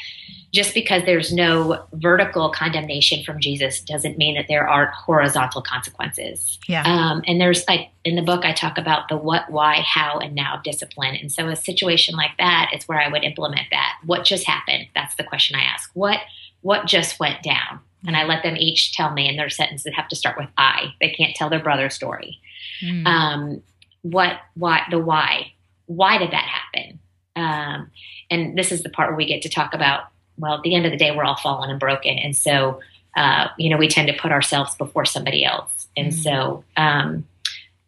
[0.52, 6.58] just because there's no vertical condemnation from Jesus doesn't mean that there aren't horizontal consequences.
[6.67, 6.84] Yeah.
[6.84, 10.34] Um, and there's like in the book, I talk about the what, why, how, and
[10.34, 11.15] now discipline.
[11.15, 13.93] And so a situation like that is where I would implement that.
[14.06, 14.88] What just happened?
[14.95, 15.91] That's the question I ask.
[15.93, 16.19] What
[16.62, 17.80] what just went down?
[18.06, 20.93] And I let them each tell me, and their sentences have to start with I.
[21.02, 22.39] They can't tell their brother's story.
[22.82, 23.06] Mm.
[23.06, 23.63] Um,
[24.04, 25.52] what, why, the why?
[25.89, 26.99] Why did that happen?
[27.36, 27.91] Um,
[28.30, 30.04] and this is the part where we get to talk about
[30.39, 32.17] well, at the end of the day, we're all fallen and broken.
[32.17, 32.80] And so,
[33.15, 35.88] uh, you know, we tend to put ourselves before somebody else.
[35.95, 36.21] And mm-hmm.
[36.21, 37.28] so, um,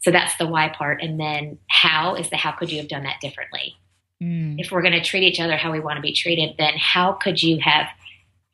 [0.01, 1.01] so that's the why part.
[1.01, 3.77] And then how is the how could you have done that differently?
[4.21, 4.55] Mm.
[4.59, 7.13] If we're going to treat each other how we want to be treated, then how
[7.13, 7.87] could you have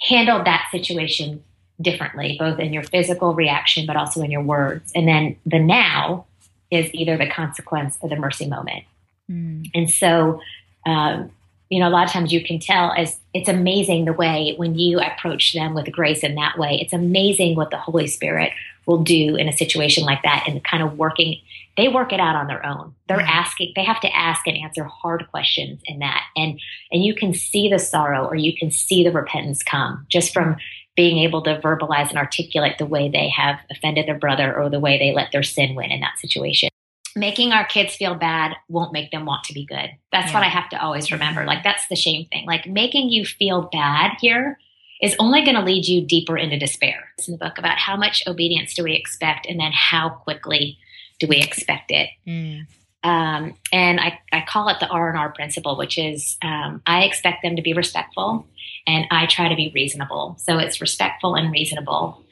[0.02, 1.44] handled that situation
[1.82, 4.92] differently, both in your physical reaction, but also in your words?
[4.94, 6.26] And then the now
[6.70, 8.84] is either the consequence or the mercy moment.
[9.30, 9.70] Mm.
[9.74, 10.42] And so,
[10.86, 11.32] um,
[11.70, 14.78] you know, a lot of times you can tell as it's amazing the way when
[14.78, 18.54] you approach them with grace in that way, it's amazing what the Holy Spirit
[18.88, 21.40] will do in a situation like that and kind of working
[21.76, 23.30] they work it out on their own they're yeah.
[23.30, 26.60] asking they have to ask and answer hard questions in that and
[26.92, 30.56] and you can see the sorrow or you can see the repentance come just from
[30.96, 34.80] being able to verbalize and articulate the way they have offended their brother or the
[34.80, 36.70] way they let their sin win in that situation
[37.18, 39.90] making our kids feel bad won't make them want to be good.
[40.12, 40.34] That's yeah.
[40.34, 41.46] what I have to always remember.
[41.46, 42.46] Like that's the shame thing.
[42.46, 44.60] Like making you feel bad here
[45.02, 47.10] is only going to lead you deeper into despair.
[47.18, 50.78] It's in the book about how much obedience do we expect and then how quickly
[51.20, 52.10] do we expect it.
[52.28, 52.68] Mm.
[53.04, 57.04] Um, and I, I call it the R and R principle, which is um, I
[57.04, 58.48] expect them to be respectful
[58.86, 60.36] and I try to be reasonable.
[60.40, 62.24] So it's respectful and reasonable.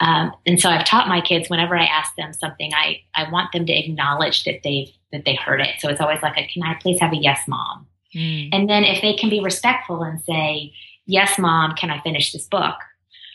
[0.00, 3.52] Um, and so I've taught my kids whenever I ask them something, I, I want
[3.52, 5.80] them to acknowledge that they've that they heard it.
[5.80, 8.48] So it's always like, a, "Can I please have a yes, mom?" Mm.
[8.52, 10.72] And then if they can be respectful and say,
[11.06, 12.76] "Yes, mom, can I finish this book?"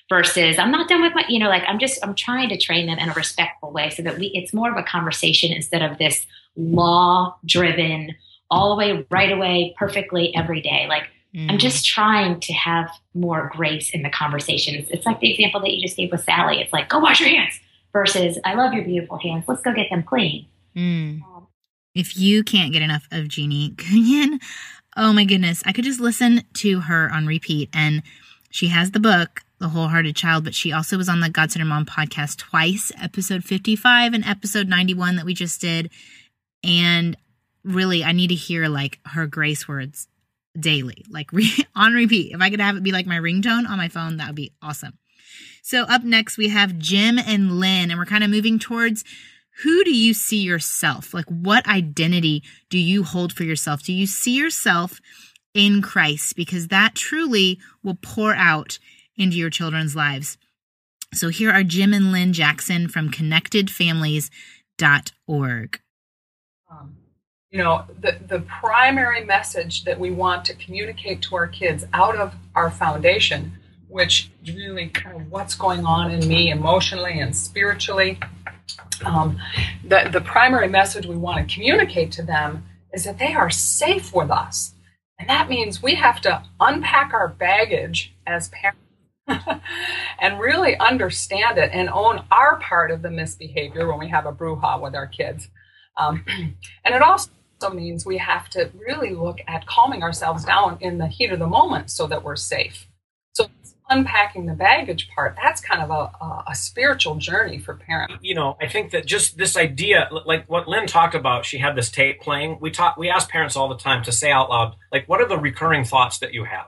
[0.09, 2.87] versus I'm not done with my, you know, like I'm just I'm trying to train
[2.87, 5.97] them in a respectful way so that we it's more of a conversation instead of
[5.97, 6.25] this
[6.55, 8.15] law driven
[8.51, 10.85] all the way right away perfectly every day.
[10.87, 11.51] Like Mm.
[11.51, 14.87] I'm just trying to have more grace in the conversations.
[14.89, 16.61] It's like the example that you just gave with Sally.
[16.61, 17.59] It's like, go wash your hands
[17.91, 19.43] versus, I love your beautiful hands.
[19.47, 20.45] Let's go get them clean.
[20.75, 21.21] Mm.
[21.23, 21.47] Um,
[21.93, 24.39] if you can't get enough of Jeannie Cunnion,
[24.95, 27.69] oh my goodness, I could just listen to her on repeat.
[27.73, 28.01] And
[28.49, 31.65] she has the book, The Wholehearted Child, but she also was on the God Center
[31.65, 35.89] Mom podcast twice, episode 55 and episode 91 that we just did.
[36.63, 37.17] And
[37.65, 40.07] really, I need to hear like her grace words
[40.59, 42.33] daily, like re- on repeat.
[42.33, 44.53] If I could have it be like my ringtone on my phone, that would be
[44.61, 44.97] awesome.
[45.61, 49.03] So, up next, we have Jim and Lynn, and we're kind of moving towards
[49.63, 51.13] who do you see yourself?
[51.13, 53.81] Like, what identity do you hold for yourself?
[53.81, 54.99] Do you see yourself
[55.53, 56.35] in Christ?
[56.35, 58.77] Because that truly will pour out
[59.17, 60.37] into your children's lives.
[61.13, 65.79] So, here are Jim and Lynn Jackson from connectedfamilies.org.
[66.69, 66.97] Um
[67.55, 72.17] you know, the, the primary message that we want to communicate to our kids out
[72.17, 78.19] of our foundation, which really kind of what's going on in me emotionally and spiritually.
[79.05, 79.39] Um,
[79.85, 84.13] the, the primary message we want to communicate to them is that they are safe
[84.13, 84.73] with us.
[85.17, 88.81] And that means we have to unpack our baggage as parents
[90.19, 94.33] and really understand it and own our part of the misbehavior when we have a
[94.33, 95.47] brouhaha with our kids.
[95.95, 96.25] Um,
[96.83, 97.29] and it also
[97.65, 101.39] also means we have to really look at calming ourselves down in the heat of
[101.39, 102.87] the moment so that we're safe.
[103.33, 103.47] So
[103.89, 106.11] unpacking the baggage part, that's kind of a,
[106.49, 108.15] a, spiritual journey for parents.
[108.21, 111.75] You know, I think that just this idea, like what Lynn talked about, she had
[111.75, 112.57] this tape playing.
[112.61, 115.27] We talk, we ask parents all the time to say out loud, like, what are
[115.27, 116.67] the recurring thoughts that you have?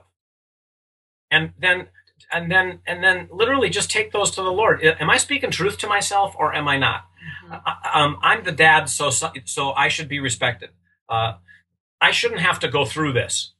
[1.30, 1.88] and then
[2.32, 4.82] and then and then literally just take those to the Lord.
[4.82, 7.06] Am I speaking truth to myself or am I not?
[7.46, 7.54] Mm-hmm.
[7.66, 10.70] I, um, I'm the dad, so so I should be respected.
[11.08, 11.34] Uh,
[12.00, 13.52] I shouldn't have to go through this.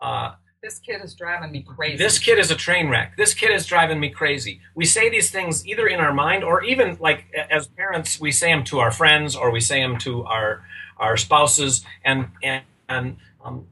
[0.00, 1.96] Uh, this kid is driving me crazy.
[1.96, 3.16] This kid is a train wreck.
[3.18, 4.60] This kid is driving me crazy.
[4.74, 8.50] We say these things either in our mind or even like as parents, we say
[8.50, 10.64] them to our friends or we say them to our
[10.96, 13.66] our spouses, and and and um,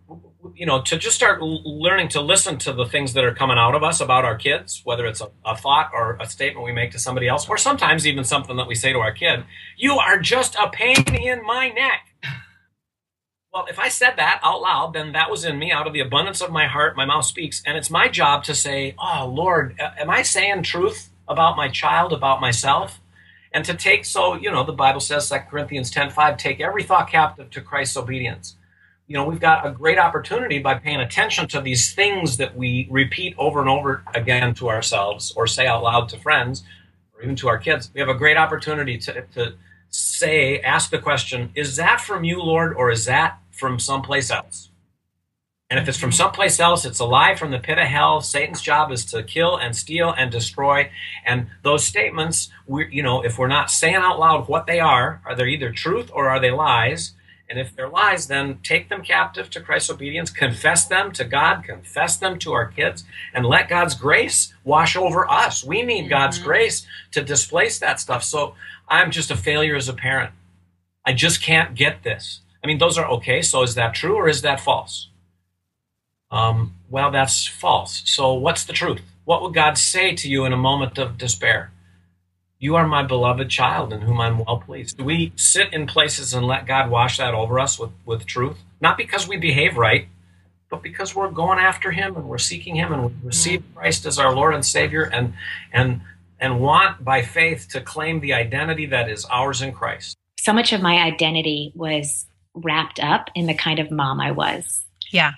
[0.54, 3.74] you know to just start learning to listen to the things that are coming out
[3.74, 6.90] of us about our kids whether it's a, a, thought or a statement we make
[6.90, 9.44] to somebody else or sometimes even something that we say to our kid
[9.76, 12.11] you are just a pain in my neck
[13.52, 16.00] well if i said that out loud then that was in me out of the
[16.00, 17.62] abundance of my heart my mouth speaks.
[17.66, 22.12] And it's my job to say oh lord am i saying truth about my child
[22.12, 23.00] about myself?
[23.54, 26.82] And to take so you know the bible says 2 corinthians 10 5 take every
[26.82, 28.56] thought captive to christ's obedience.
[29.08, 32.88] You know, we've got a great opportunity by paying attention to these things that we
[32.90, 36.64] repeat over and over again to ourselves or say out loud to friends
[37.14, 37.90] or even to our kids.
[37.92, 39.54] We have a great opportunity to, to
[39.90, 44.70] say, ask the question, is that from you, Lord, or is that from someplace else?
[45.70, 48.20] And if it's from someplace else, it's a lie from the pit of hell.
[48.20, 50.90] Satan's job is to kill and steal and destroy.
[51.24, 55.22] And those statements, we, you know, if we're not saying out loud what they are,
[55.24, 57.14] are they either truth or are they lies?
[57.48, 61.64] And if they're lies, then take them captive to Christ's obedience, confess them to God,
[61.64, 65.64] confess them to our kids, and let God's grace wash over us.
[65.64, 66.10] We need mm-hmm.
[66.10, 68.24] God's grace to displace that stuff.
[68.24, 68.56] So
[68.88, 70.32] I'm just a failure as a parent.
[71.06, 72.41] I just can't get this.
[72.62, 73.42] I mean, those are okay.
[73.42, 75.08] So is that true or is that false?
[76.30, 78.02] Um, well, that's false.
[78.06, 79.00] So what's the truth?
[79.24, 81.70] What would God say to you in a moment of despair?
[82.58, 84.96] You are my beloved child in whom I'm well pleased.
[84.96, 88.56] Do we sit in places and let God wash that over us with, with truth?
[88.80, 90.06] Not because we behave right,
[90.70, 94.18] but because we're going after him and we're seeking him and we receive Christ as
[94.18, 95.34] our Lord and Savior and
[95.72, 96.00] and
[96.40, 100.16] and want by faith to claim the identity that is ours in Christ.
[100.38, 104.84] So much of my identity was wrapped up in the kind of mom I was.
[105.10, 105.32] Yeah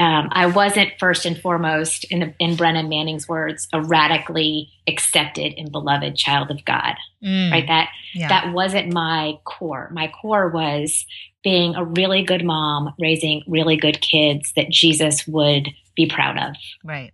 [0.00, 5.72] um, I wasn't first and foremost, in, in Brennan Manning's words, a radically accepted and
[5.72, 6.94] beloved child of God.
[7.24, 7.50] Mm.
[7.50, 7.66] Right?
[7.66, 8.28] That yeah.
[8.28, 9.90] that wasn't my core.
[9.92, 11.04] My core was
[11.42, 16.54] being a really good mom, raising really good kids that Jesus would be proud of.
[16.84, 17.12] Right.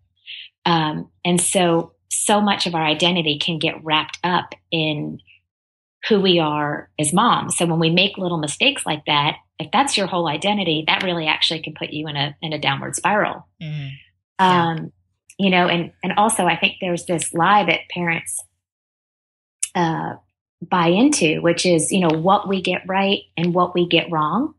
[0.66, 5.20] Um, and so, so much of our identity can get wrapped up in
[6.08, 7.56] who we are as moms.
[7.56, 11.26] So when we make little mistakes like that, if that's your whole identity, that really
[11.26, 13.46] actually can put you in a in a downward spiral.
[13.62, 13.88] Mm-hmm.
[14.40, 14.66] Yeah.
[14.66, 14.92] Um,
[15.38, 18.42] you know, and and also I think there's this lie that parents
[19.74, 20.14] uh,
[20.62, 24.54] buy into, which is you know what we get right and what we get wrong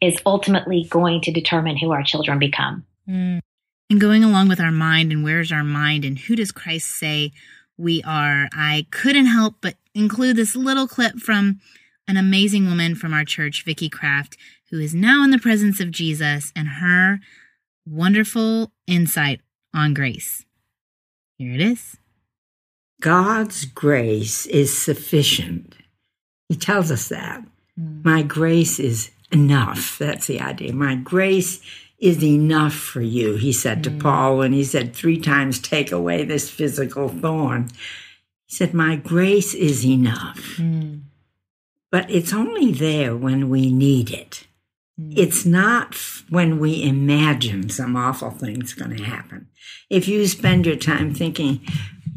[0.00, 2.84] is ultimately going to determine who our children become.
[3.08, 3.40] Mm.
[3.90, 7.32] And going along with our mind and where's our mind and who does Christ say
[7.78, 8.48] we are?
[8.52, 11.60] I couldn't help but include this little clip from
[12.06, 14.36] an amazing woman from our church, Vicki Kraft,
[14.70, 17.20] who is now in the presence of Jesus and her
[17.86, 19.40] wonderful insight
[19.74, 20.44] on grace.
[21.38, 21.96] Here it is.
[23.00, 25.76] God's grace is sufficient.
[26.48, 27.44] He tells us that.
[27.78, 28.04] Mm.
[28.04, 29.98] My grace is enough.
[29.98, 30.72] That's the idea.
[30.72, 31.60] My grace
[31.98, 33.82] is enough for you, he said mm.
[33.84, 37.70] to Paul when he said three times, Take away this physical thorn.
[38.46, 40.56] He said, My grace is enough.
[40.56, 41.02] Mm.
[41.90, 44.46] But it's only there when we need it.
[45.00, 45.14] Mm.
[45.16, 45.96] It's not
[46.30, 49.48] when we imagine some awful thing's going to happen.
[49.90, 51.60] If you spend your time thinking,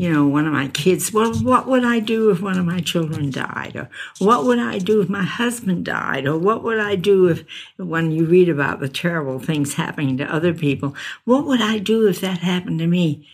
[0.02, 2.80] you know, one of my kids, well, what would I do if one of my
[2.80, 3.76] children died?
[3.76, 3.88] Or
[4.18, 6.26] what would I do if my husband died?
[6.26, 7.46] Or what would I do if,
[7.78, 12.08] when you read about the terrible things happening to other people, what would I do
[12.08, 13.28] if that happened to me?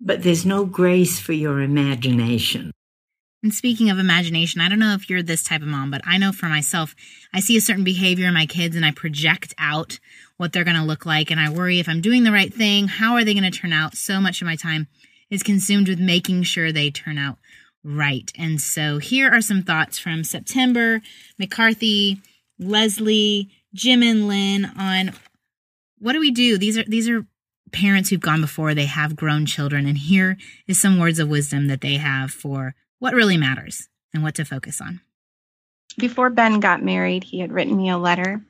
[0.00, 2.70] But there's no grace for your imagination.
[3.42, 6.18] And speaking of imagination, I don't know if you're this type of mom, but I
[6.18, 6.94] know for myself,
[7.34, 9.98] I see a certain behavior in my kids and I project out
[10.36, 11.32] what they're going to look like.
[11.32, 13.72] And I worry if I'm doing the right thing, how are they going to turn
[13.72, 13.96] out?
[13.96, 14.86] So much of my time
[15.30, 17.38] is consumed with making sure they turn out
[17.84, 18.30] right.
[18.36, 21.02] And so here are some thoughts from September,
[21.38, 22.20] McCarthy,
[22.58, 25.12] Leslie, Jim and Lynn on
[25.98, 26.58] what do we do?
[26.58, 27.26] These are, these are
[27.72, 28.74] parents who've gone before.
[28.74, 29.86] They have grown children.
[29.86, 34.22] And here is some words of wisdom that they have for what really matters and
[34.22, 35.00] what to focus on.
[35.98, 38.42] Before Ben got married, he had written me a letter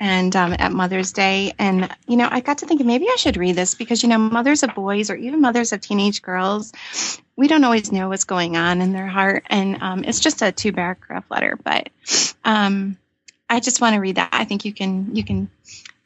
[0.00, 1.52] and um, at Mother's Day.
[1.58, 4.18] And, you know, I got to thinking maybe I should read this because, you know,
[4.18, 6.72] mothers of boys or even mothers of teenage girls,
[7.36, 9.44] we don't always know what's going on in their heart.
[9.50, 11.58] And um, it's just a two paragraph letter.
[11.62, 11.90] But
[12.44, 12.96] um,
[13.48, 14.30] I just want to read that.
[14.32, 15.50] I think you can, you can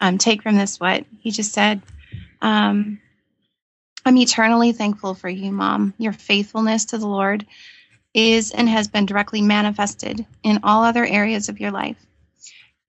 [0.01, 1.81] um, take from this what he just said.
[2.43, 3.01] Um,
[4.05, 5.95] I'm eternally thankful for you, Mom.
[5.99, 7.47] Your faithfulness to the Lord
[8.13, 11.97] is and has been directly manifested in all other areas of your life.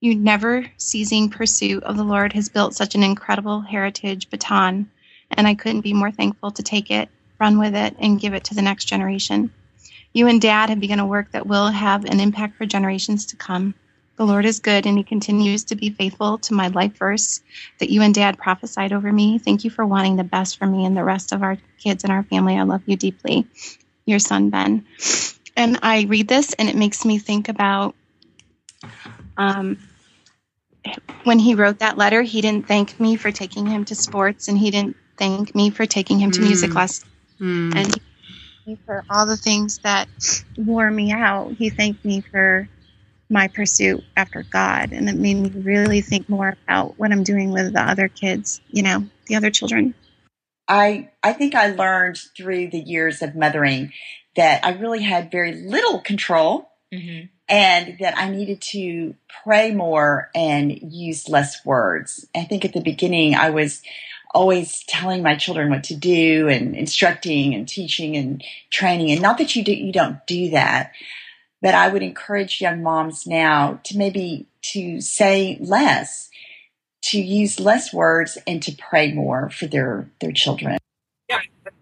[0.00, 4.90] Your never ceasing pursuit of the Lord has built such an incredible heritage baton,
[5.30, 7.08] and I couldn't be more thankful to take it,
[7.40, 9.50] run with it, and give it to the next generation.
[10.12, 13.36] You and Dad have begun a work that will have an impact for generations to
[13.36, 13.74] come.
[14.16, 17.40] The Lord is good, and He continues to be faithful to my life verse
[17.78, 19.38] that you and Dad prophesied over me.
[19.38, 22.12] Thank you for wanting the best for me and the rest of our kids and
[22.12, 22.58] our family.
[22.58, 23.46] I love you deeply.
[24.04, 24.84] Your son, Ben.
[25.56, 27.94] And I read this, and it makes me think about
[29.36, 29.78] um,
[31.24, 34.56] when he wrote that letter, he didn't thank me for taking him to sports, and
[34.56, 36.44] he didn't thank me for taking him to Mm.
[36.44, 37.10] music lessons.
[37.40, 37.76] Mm.
[37.76, 40.08] And he thanked me for all the things that
[40.56, 41.52] wore me out.
[41.58, 42.68] He thanked me for
[43.28, 44.92] my pursuit after God.
[44.92, 48.60] And it made me really think more about what I'm doing with the other kids,
[48.70, 49.94] you know, the other children.
[50.68, 53.92] I I think I learned through the years of mothering
[54.36, 57.26] that I really had very little control Mm-hmm.
[57.48, 62.26] And that I needed to pray more and use less words.
[62.34, 63.82] I think at the beginning I was
[64.34, 69.38] always telling my children what to do and instructing and teaching and training and not
[69.38, 70.92] that you do you don't do that
[71.62, 76.28] but I would encourage young moms now to maybe to say less
[77.02, 80.78] to use less words and to pray more for their their children.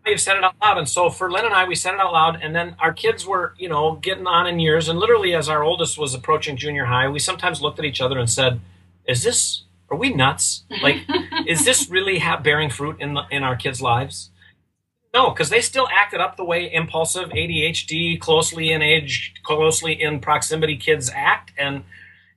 [0.04, 0.78] Yeah, you've said it out loud.
[0.78, 2.38] And so for Lynn and I, we said it out loud.
[2.42, 4.88] And then our kids were, you know, getting on in years.
[4.88, 8.18] And literally, as our oldest was approaching junior high, we sometimes looked at each other
[8.18, 8.60] and said,
[9.06, 9.62] "Is this?
[9.90, 10.64] Are we nuts?
[10.82, 10.98] Like,
[11.46, 14.30] is this really ha- bearing fruit in the, in our kids' lives?"
[15.14, 20.18] No, because they still acted up the way impulsive, ADHD, closely in age, closely in
[20.18, 21.84] proximity kids act, and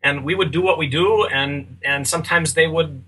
[0.03, 3.03] and we would do what we do, and and sometimes they would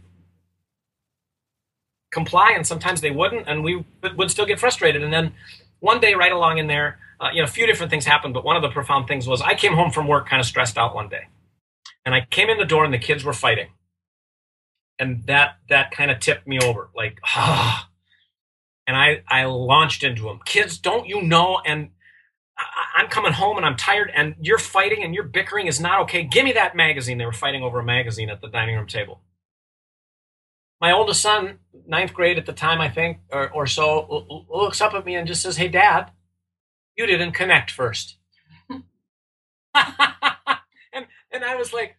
[2.11, 3.83] comply and sometimes they wouldn't and we
[4.15, 5.03] would- still get frustrated.
[5.03, 5.33] And then
[5.79, 8.43] one day right along in there uh, you know a few different things happened but
[8.45, 10.95] one of the profound things was i came home from work kind of stressed out
[10.95, 11.23] one day.
[12.05, 13.69] And i came in the door and the kids were fighting.
[14.99, 17.89] And that that kind of tipped me over like ah
[18.87, 21.89] and i i launched into them kids don't you know and
[22.95, 26.23] i'm coming home and i'm tired and you're fighting and you're bickering is not okay.
[26.23, 27.17] Give me that magazine.
[27.17, 29.21] They were fighting over a magazine at the dining room table
[30.81, 34.93] my oldest son, ninth grade at the time, I think, or, or so, looks up
[34.93, 36.11] at me and just says, Hey, dad,
[36.97, 38.17] you didn't connect first.
[38.69, 38.79] and,
[41.31, 41.95] and I was like,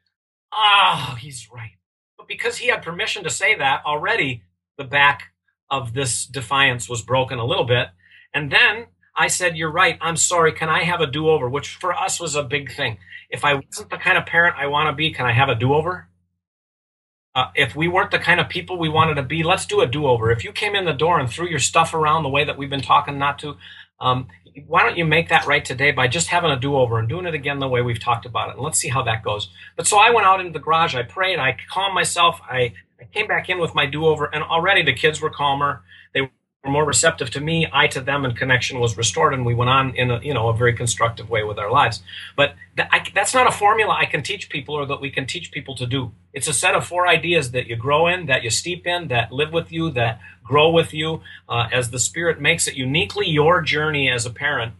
[0.53, 1.73] Oh, he's right.
[2.17, 4.45] But because he had permission to say that already,
[4.79, 5.33] the back
[5.71, 7.89] of this defiance was broken a little bit.
[8.35, 9.99] And then I said, You're right.
[10.01, 10.53] I'm sorry.
[10.53, 11.49] Can I have a do over?
[11.49, 12.99] Which for us was a big thing.
[13.29, 15.55] If I wasn't the kind of parent I want to be, can I have a
[15.55, 16.10] do over?
[17.35, 19.87] Uh, if we weren't the kind of people we wanted to be, let's do a
[19.87, 20.33] do over.
[20.33, 22.71] If you came in the door and threw your stuff around the way that we've
[22.71, 23.57] been talking not to,
[24.01, 24.27] um,
[24.67, 27.27] why don't you make that right today by just having a do over and doing
[27.27, 28.57] it again the way we've talked about it?
[28.57, 29.49] And let's see how that goes.
[29.77, 33.05] But so I went out into the garage, I prayed, I calmed myself, I, I
[33.13, 35.83] came back in with my do over, and already the kids were calmer.
[36.63, 39.71] Were more receptive to me, I to them, and connection was restored, and we went
[39.71, 42.03] on in a you know a very constructive way with our lives.
[42.37, 45.27] But th- I, that's not a formula I can teach people or that we can
[45.27, 46.13] teach people to do.
[46.35, 49.33] It's a set of four ideas that you grow in, that you steep in, that
[49.33, 53.63] live with you, that grow with you, uh, as the Spirit makes it uniquely your
[53.63, 54.75] journey as a parent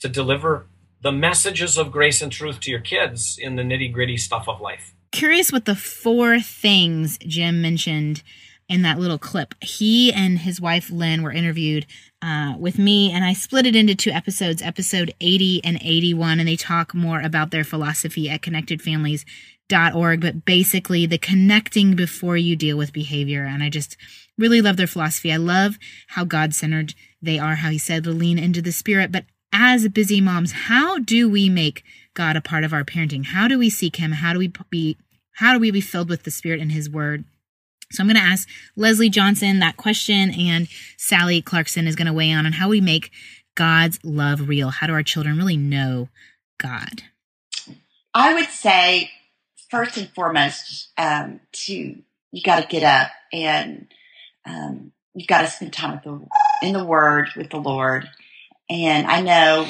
[0.00, 0.64] to deliver
[1.02, 4.62] the messages of grace and truth to your kids in the nitty gritty stuff of
[4.62, 4.94] life.
[5.12, 8.22] Curious what the four things Jim mentioned
[8.68, 9.54] in that little clip.
[9.62, 11.86] He and his wife Lynn were interviewed
[12.20, 16.48] uh, with me, and I split it into two episodes episode 80 and 81, and
[16.48, 22.76] they talk more about their philosophy at connectedfamilies.org, but basically the connecting before you deal
[22.76, 23.44] with behavior.
[23.44, 23.96] And I just
[24.36, 25.32] really love their philosophy.
[25.32, 29.12] I love how God centered they are, how he said to lean into the spirit.
[29.12, 31.82] But as busy moms, how do we make
[32.14, 33.26] God a part of our parenting?
[33.26, 34.12] How do we seek him?
[34.12, 34.96] How do we be
[35.36, 37.24] how do we be filled with the spirit and his word?
[37.92, 42.12] So I'm going to ask Leslie Johnson that question, and Sally Clarkson is going to
[42.12, 43.10] weigh in on how we make
[43.54, 44.70] God's love real.
[44.70, 46.08] How do our children really know
[46.58, 47.02] God?
[48.12, 49.10] I would say
[49.70, 53.86] first and foremost, um, to you got to get up and
[54.44, 58.08] um, you've got to spend time with the in the Word with the Lord.
[58.68, 59.68] And I know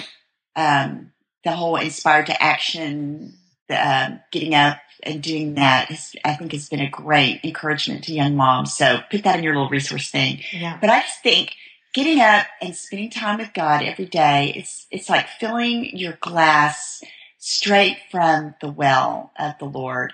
[0.54, 1.12] um,
[1.44, 3.34] the whole inspired to action,
[3.70, 8.14] um, getting up and doing that, has, I think, has been a great encouragement to
[8.14, 8.74] young moms.
[8.74, 10.40] So put that in your little resource thing.
[10.52, 10.78] Yeah.
[10.80, 11.54] But I just think
[11.94, 17.02] getting up and spending time with God every day, it's it's like filling your glass
[17.38, 20.12] straight from the well of the Lord.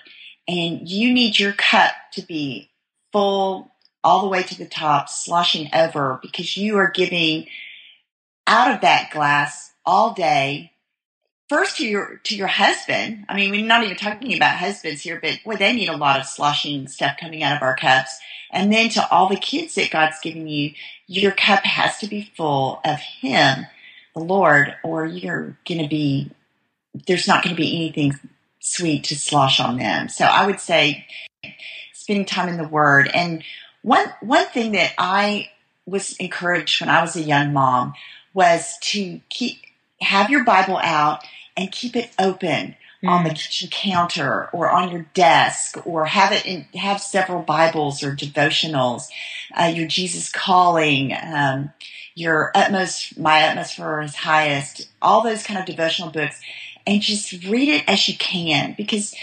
[0.48, 2.70] And you need your cup to be
[3.12, 3.72] full
[4.04, 7.46] all the way to the top, sloshing over because you are giving
[8.46, 10.71] out of that glass all day.
[11.52, 13.26] First to your to your husband.
[13.28, 14.38] I mean, we're not even talking mm-hmm.
[14.38, 17.62] about husbands here, but boy, they need a lot of sloshing stuff coming out of
[17.62, 18.18] our cups.
[18.50, 20.72] And then to all the kids that God's given you,
[21.06, 23.66] your cup has to be full of Him,
[24.14, 26.30] the Lord, or you're going to be,
[27.06, 28.18] there's not going to be anything
[28.60, 30.08] sweet to slosh on them.
[30.08, 31.06] So I would say
[31.92, 33.10] spending time in the Word.
[33.12, 33.44] And
[33.82, 35.50] one, one thing that I
[35.84, 37.92] was encouraged when I was a young mom
[38.32, 39.58] was to keep,
[40.00, 41.22] have your Bible out
[41.56, 43.36] and keep it open on the Mm.
[43.36, 49.08] kitchen counter or on your desk or have it in, have several Bibles or devotionals,
[49.58, 51.72] uh, your Jesus calling, um,
[52.14, 56.40] your utmost, my utmost for his highest, all those kind of devotional books
[56.86, 59.14] and just read it as you can because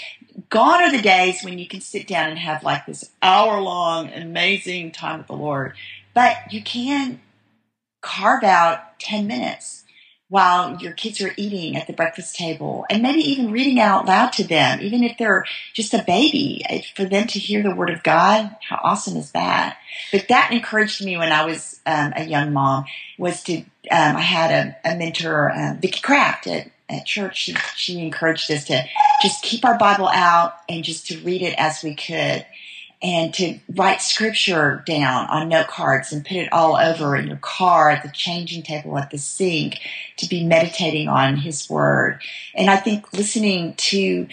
[0.50, 4.12] gone are the days when you can sit down and have like this hour long
[4.14, 5.74] amazing time with the Lord,
[6.14, 7.22] but you can
[8.02, 9.79] carve out 10 minutes
[10.30, 14.32] while your kids are eating at the breakfast table and maybe even reading out loud
[14.32, 16.64] to them, even if they're just a baby,
[16.96, 18.56] for them to hear the word of God.
[18.68, 19.78] How awesome is that?
[20.12, 22.86] But that encouraged me when I was um, a young mom
[23.18, 24.52] was to, um, I had
[24.86, 27.38] a, a mentor, um, Vicki Kraft at, at church.
[27.38, 28.84] She, she encouraged us to
[29.24, 32.46] just keep our Bible out and just to read it as we could
[33.02, 37.38] and to write scripture down on note cards and put it all over in your
[37.38, 39.80] car, at the changing table, at the sink,
[40.18, 42.22] to be meditating on His Word.
[42.54, 44.28] And I think listening to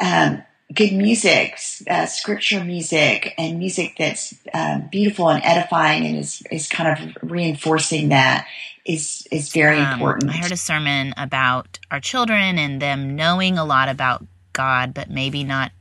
[0.00, 0.42] um,
[0.74, 1.58] good music,
[1.88, 7.30] uh, scripture music, and music that's um, beautiful and edifying, and is is kind of
[7.30, 8.46] reinforcing that
[8.84, 10.30] is is very Um, important.
[10.30, 15.08] I heard a sermon about our children and them knowing a lot about God, but
[15.08, 15.72] maybe not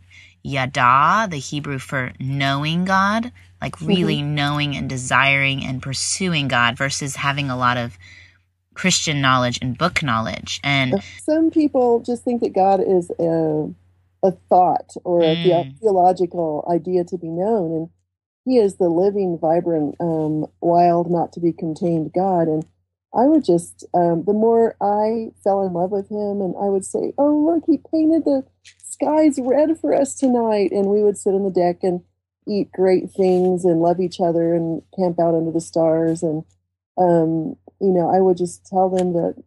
[0.44, 3.32] yada, the Hebrew for knowing God,
[3.62, 7.98] like really knowing and desiring and pursuing God versus having a lot of
[8.74, 10.60] Christian knowledge and book knowledge.
[10.64, 13.70] And Some people just think that God is a,
[14.24, 15.80] a thought or a the- Mm.
[15.80, 17.90] theological idea to be known, and
[18.46, 22.48] He is the living, vibrant, um, wild, not to be contained God.
[22.48, 22.66] And
[23.14, 26.86] I would just, um, the more I fell in love with Him, and I would
[26.86, 28.46] say, "Oh, look, He painted the
[29.02, 32.02] skies red for us tonight," and we would sit on the deck and
[32.48, 36.44] eat great things and love each other and camp out under the stars and
[36.98, 39.44] um, you know, I would just tell them that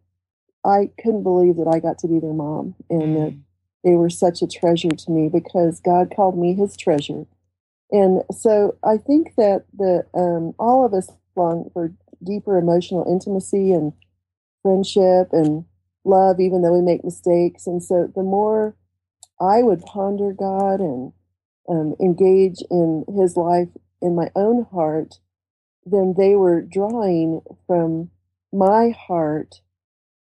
[0.65, 3.37] I couldn't believe that I got to be their mom and that
[3.83, 7.25] they were such a treasure to me because God called me his treasure.
[7.91, 11.93] And so I think that the um, all of us long for
[12.23, 13.93] deeper emotional intimacy and
[14.63, 15.65] friendship and
[16.03, 17.67] love, even though we make mistakes.
[17.67, 18.75] And so the more
[19.39, 21.13] I would ponder God and
[21.67, 23.69] um, engage in his life
[24.01, 25.15] in my own heart,
[25.85, 28.11] then they were drawing from
[28.53, 29.61] my heart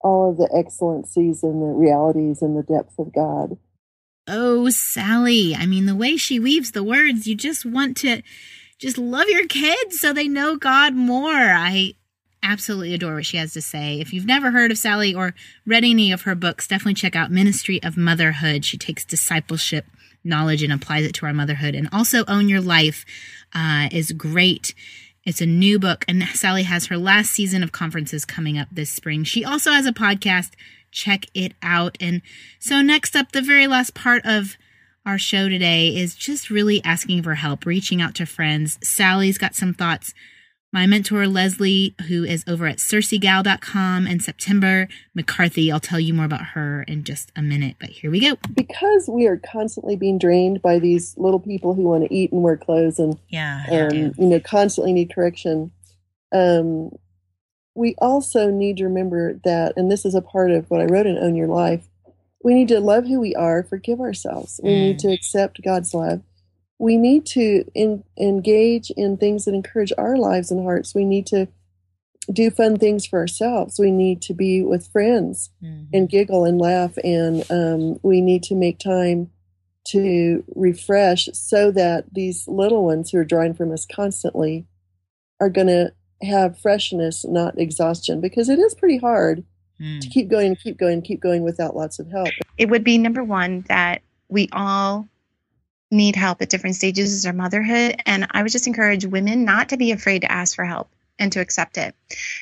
[0.01, 3.57] all of the excellencies and the realities and the depth of God.
[4.29, 8.23] oh, Sally, I mean, the way she weaves the words, you just want to
[8.79, 11.33] just love your kids so they know God more.
[11.33, 11.95] I
[12.45, 14.01] absolutely adore what she has to say.
[14.01, 15.35] If you've never heard of Sally or
[15.67, 18.65] read any of her books, definitely check out Ministry of Motherhood.
[18.65, 19.87] She takes discipleship
[20.23, 21.75] knowledge and applies it to our motherhood.
[21.75, 23.05] And also, Own Your Life
[23.55, 24.75] uh, is great.
[25.25, 28.91] It's a new book, and Sally has her last season of conferences coming up this
[28.91, 29.25] spring.
[29.25, 30.51] She also has a podcast.
[30.91, 31.97] Check it out.
[31.99, 32.23] And
[32.59, 34.57] so, next up, the very last part of
[35.07, 38.79] our show today is just really asking for help, reaching out to friends.
[38.83, 40.15] Sally's got some thoughts.
[40.75, 45.71] My mentor, Leslie, who is over at CerseiGal.com, and September McCarthy.
[45.71, 48.37] I'll tell you more about her in just a minute, but here we go.
[48.53, 52.43] Because we are constantly being drained by these little people who want to eat and
[52.43, 55.71] wear clothes and Yeah, I um, you know constantly need correction.
[56.33, 56.91] Um,
[57.77, 61.07] we also need to remember that, and this is a part of what I wrote
[61.07, 61.87] in Own Your Life.
[62.43, 64.59] We need to love who we are, forgive ourselves.
[64.61, 66.23] We need to accept God's love.
[66.79, 70.95] We need to in, engage in things that encourage our lives and hearts.
[70.95, 71.49] We need to
[72.33, 73.79] do fun things for ourselves.
[73.79, 75.89] We need to be with friends Mhm.
[75.93, 79.31] and giggle and laugh, and um, we need to make time
[79.89, 84.65] to refresh so that these little ones who are drawing from us constantly
[85.41, 89.45] are going to have freshness, not exhaustion, because it is pretty hard
[89.81, 90.01] Mm.
[90.01, 92.29] to keep going and keep going and keep going without lots of help.
[92.57, 95.09] it would be number one that we all
[95.95, 98.03] need help at different stages of our motherhood.
[98.05, 100.89] And I would just encourage women not to be afraid to ask for help
[101.19, 101.95] and to accept it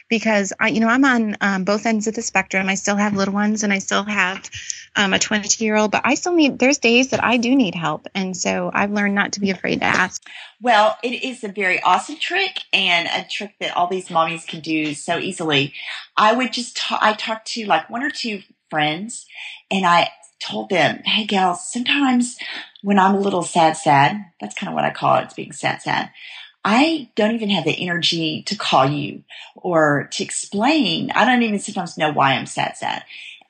[0.08, 2.68] because I, you know, I'm on um, both ends of the spectrum.
[2.68, 4.48] I still have little ones and I still have
[4.96, 7.74] um, a 22 year old, but I still need, there's days that I do need
[7.74, 8.06] help.
[8.14, 10.22] And so I've learned not to be afraid to ask.
[10.60, 14.60] Well, it is a very awesome trick and a trick that all these mommies can
[14.60, 15.74] do so easily.
[16.16, 19.26] I would just talk, I talked to like one or two friends
[19.70, 20.08] and I
[20.40, 22.36] told them, Hey gals, sometimes
[22.82, 25.24] when I'm a little sad, sad, that's kind of what I call it.
[25.24, 26.10] It's being sad, sad.
[26.64, 29.24] I don't even have the energy to call you
[29.56, 31.10] or to explain.
[31.10, 33.04] I don't even sometimes know why I'm sad, sad.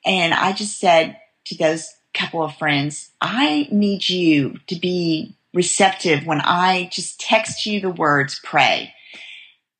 [0.05, 6.25] And I just said to those couple of friends, I need you to be receptive
[6.25, 8.93] when I just text you the words pray.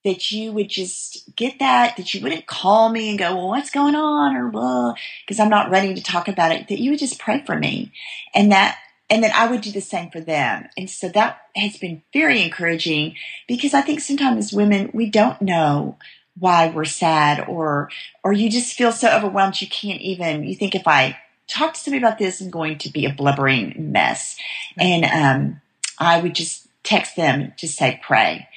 [0.04, 3.70] That you would just get that, that you wouldn't call me and go, well, what's
[3.70, 4.36] going on?
[4.36, 4.96] Or, well,
[5.26, 7.94] because I'm not ready to talk about it, that you would just pray for me.
[8.36, 8.78] And that
[9.14, 10.68] and then I would do the same for them.
[10.76, 13.16] And so that has been very encouraging
[13.48, 15.98] because I think sometimes as women, we don't know
[16.40, 17.92] why we're sad or,
[18.24, 21.80] or you just feel so overwhelmed you can't even, you think if I talk to
[21.80, 24.36] somebody about this, I'm going to be a blubbering mess.
[24.80, 25.62] And, um,
[26.00, 28.48] I would just text them, just say pray.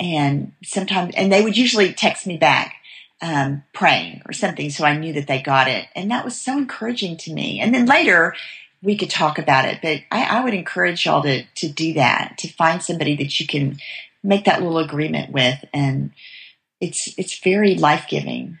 [0.00, 2.76] And sometimes, and they would usually text me back,
[3.20, 4.70] um, praying or something.
[4.70, 5.88] So I knew that they got it.
[5.94, 7.60] And that was so encouraging to me.
[7.60, 8.34] And then later,
[8.82, 9.80] we could talk about it.
[9.82, 13.46] But I, I would encourage y'all to to do that, to find somebody that you
[13.46, 13.78] can
[14.22, 16.12] make that little agreement with, and
[16.80, 18.58] it's it's very life giving.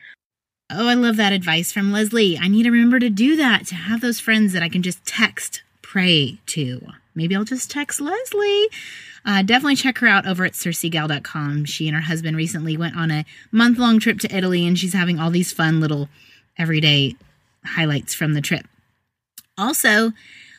[0.68, 2.38] Oh, I love that advice from Leslie.
[2.38, 5.04] I need to remember to do that, to have those friends that I can just
[5.06, 6.84] text, pray to.
[7.14, 8.66] Maybe I'll just text Leslie.
[9.24, 11.64] Uh, definitely check her out over at circegal.com.
[11.66, 14.92] She and her husband recently went on a month long trip to Italy, and she's
[14.92, 16.08] having all these fun little
[16.58, 17.16] everyday
[17.64, 18.66] highlights from the trip.
[19.58, 20.12] Also,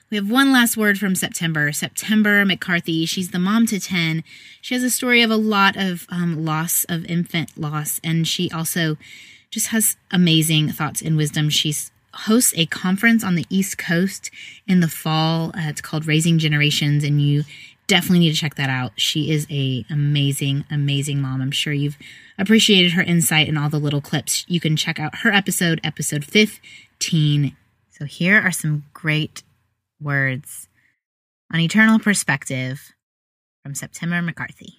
[0.09, 1.71] we have one last word from September.
[1.71, 3.05] September McCarthy.
[3.05, 4.23] She's the mom to 10.
[4.61, 8.49] She has a story of a lot of um, loss, of infant loss, and she
[8.51, 8.97] also
[9.51, 11.49] just has amazing thoughts and wisdom.
[11.49, 11.73] She
[12.13, 14.31] hosts a conference on the East Coast
[14.65, 15.49] in the fall.
[15.49, 17.43] Uh, it's called Raising Generations, and you
[17.87, 18.93] definitely need to check that out.
[18.95, 21.41] She is a amazing, amazing mom.
[21.41, 21.97] I'm sure you've
[22.39, 24.45] appreciated her insight and all the little clips.
[24.47, 27.55] You can check out her episode, episode 15
[27.97, 29.41] so here are some great
[29.99, 30.69] words
[31.51, 32.93] on eternal perspective
[33.63, 34.75] from September McCarthy.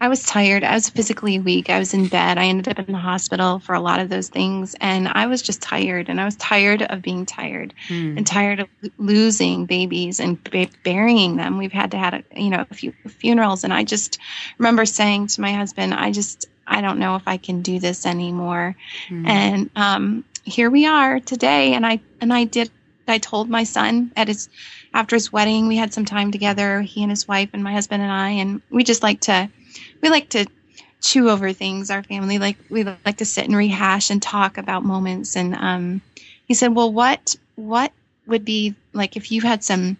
[0.00, 0.62] I was tired.
[0.62, 1.68] I was physically weak.
[1.68, 2.38] I was in bed.
[2.38, 4.74] I ended up in the hospital for a lot of those things.
[4.80, 6.08] And I was just tired.
[6.08, 8.16] And I was tired of being tired hmm.
[8.16, 10.38] and tired of losing babies and
[10.84, 11.58] burying them.
[11.58, 13.64] We've had to have, you know, a few funerals.
[13.64, 14.18] And I just
[14.56, 18.06] remember saying to my husband, I just, I don't know if I can do this
[18.06, 18.76] anymore.
[19.08, 19.26] Hmm.
[19.26, 21.74] And um, here we are today.
[21.74, 22.70] And i and i did
[23.08, 24.48] i told my son at his
[24.94, 28.02] after his wedding we had some time together he and his wife and my husband
[28.02, 28.30] and i.
[28.30, 29.50] And we just like to
[30.02, 30.46] we like to
[31.00, 32.38] chew over things our family.
[32.38, 35.36] Like we like to sit and rehash and talk about moments.
[35.36, 36.02] And um
[36.46, 37.92] he said well what what
[38.26, 39.96] would be like if you had some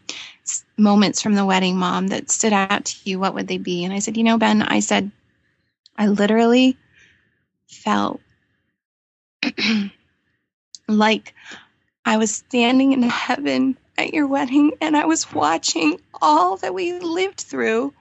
[0.77, 3.85] moments from the wedding mom that stood out to you what would they be?
[3.85, 5.11] And i said you know ben i said
[5.97, 6.77] i literally
[7.69, 8.21] felt
[10.99, 11.35] like
[12.05, 16.99] I was standing in heaven at your wedding and I was watching all that we
[16.99, 17.93] lived through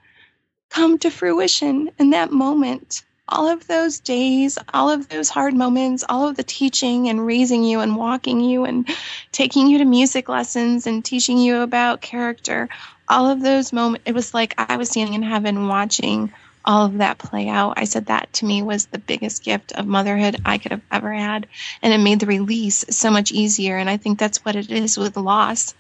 [0.69, 3.03] come to fruition in that moment.
[3.27, 7.63] All of those days, all of those hard moments, all of the teaching and raising
[7.63, 8.89] you and walking you and
[9.31, 12.69] taking you to music lessons and teaching you about character,
[13.07, 16.31] all of those moments, it was like I was standing in heaven watching
[16.65, 17.73] all of that play out.
[17.77, 21.13] I said that to me was the biggest gift of motherhood I could have ever
[21.13, 21.47] had.
[21.81, 23.77] And it made the release so much easier.
[23.77, 25.73] And I think that's what it is with loss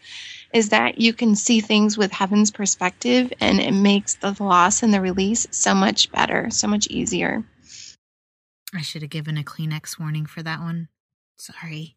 [0.53, 4.93] is that you can see things with heaven's perspective and it makes the loss and
[4.93, 7.43] the release so much better, so much easier.
[8.73, 10.89] I should have given a Kleenex warning for that one.
[11.37, 11.95] Sorry.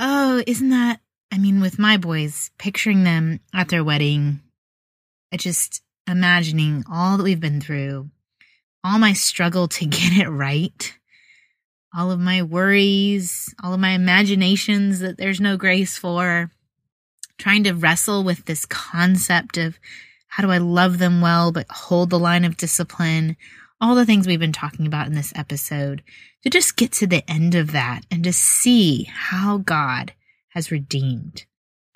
[0.00, 4.40] Oh, isn't that I mean with my boys, picturing them at their wedding,
[5.30, 8.10] it just imagining all that we've been through,
[8.82, 10.96] all my struggle to get it right,
[11.96, 16.50] all of my worries, all of my imaginations that there's no grace for,
[17.38, 19.78] trying to wrestle with this concept of
[20.28, 23.36] how do I love them well but hold the line of discipline,
[23.80, 26.02] all the things we've been talking about in this episode,
[26.42, 30.12] to just get to the end of that and to see how God
[30.48, 31.44] has redeemed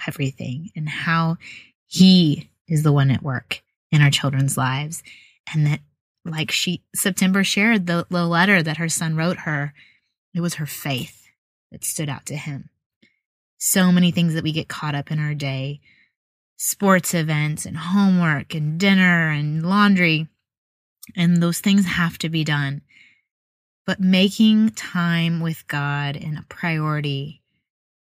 [0.06, 1.36] everything and how
[1.86, 5.02] He is the one at work in our children's lives.
[5.52, 5.80] And that,
[6.24, 9.72] like she, September shared the, the letter that her son wrote her,
[10.34, 11.26] it was her faith
[11.72, 12.70] that stood out to him.
[13.58, 15.80] So many things that we get caught up in our day
[16.60, 20.26] sports events and homework and dinner and laundry.
[21.16, 22.82] And those things have to be done.
[23.86, 27.42] But making time with God and a priority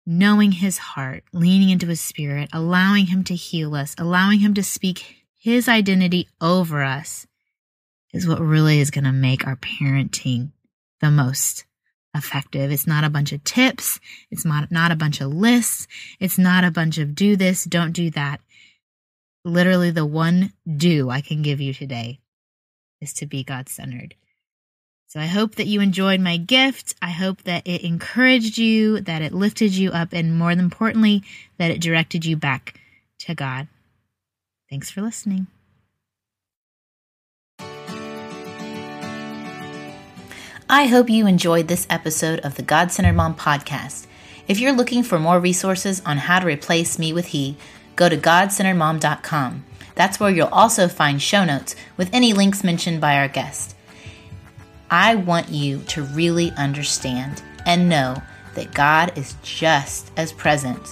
[0.05, 4.63] knowing his heart, leaning into his spirit, allowing him to heal us, allowing him to
[4.63, 7.27] speak his identity over us
[8.11, 10.49] is what really is going to make our parenting
[11.01, 11.65] the most
[12.15, 12.71] effective.
[12.71, 13.99] It's not a bunch of tips.
[14.31, 15.87] It's not, not a bunch of lists.
[16.19, 18.41] It's not a bunch of do this, don't do that.
[19.43, 22.21] Literally, the one do I can give you today
[22.99, 24.15] is to be God centered.
[25.09, 26.95] So I hope that you enjoyed my gift.
[27.03, 31.21] I hope that it encouraged you, that it lifted you up, and more importantly,
[31.59, 32.79] that it directed you back
[33.19, 33.67] to God.
[34.75, 35.47] Thanks for listening.
[40.69, 44.05] I hope you enjoyed this episode of the God Centered Mom podcast.
[44.49, 47.55] If you're looking for more resources on how to replace me with he,
[47.95, 49.63] go to godcenteredmom.com.
[49.95, 53.77] That's where you'll also find show notes with any links mentioned by our guest.
[54.91, 58.21] I want you to really understand and know
[58.55, 60.85] that God is just as present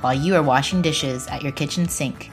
[0.00, 2.32] while you are washing dishes at your kitchen sink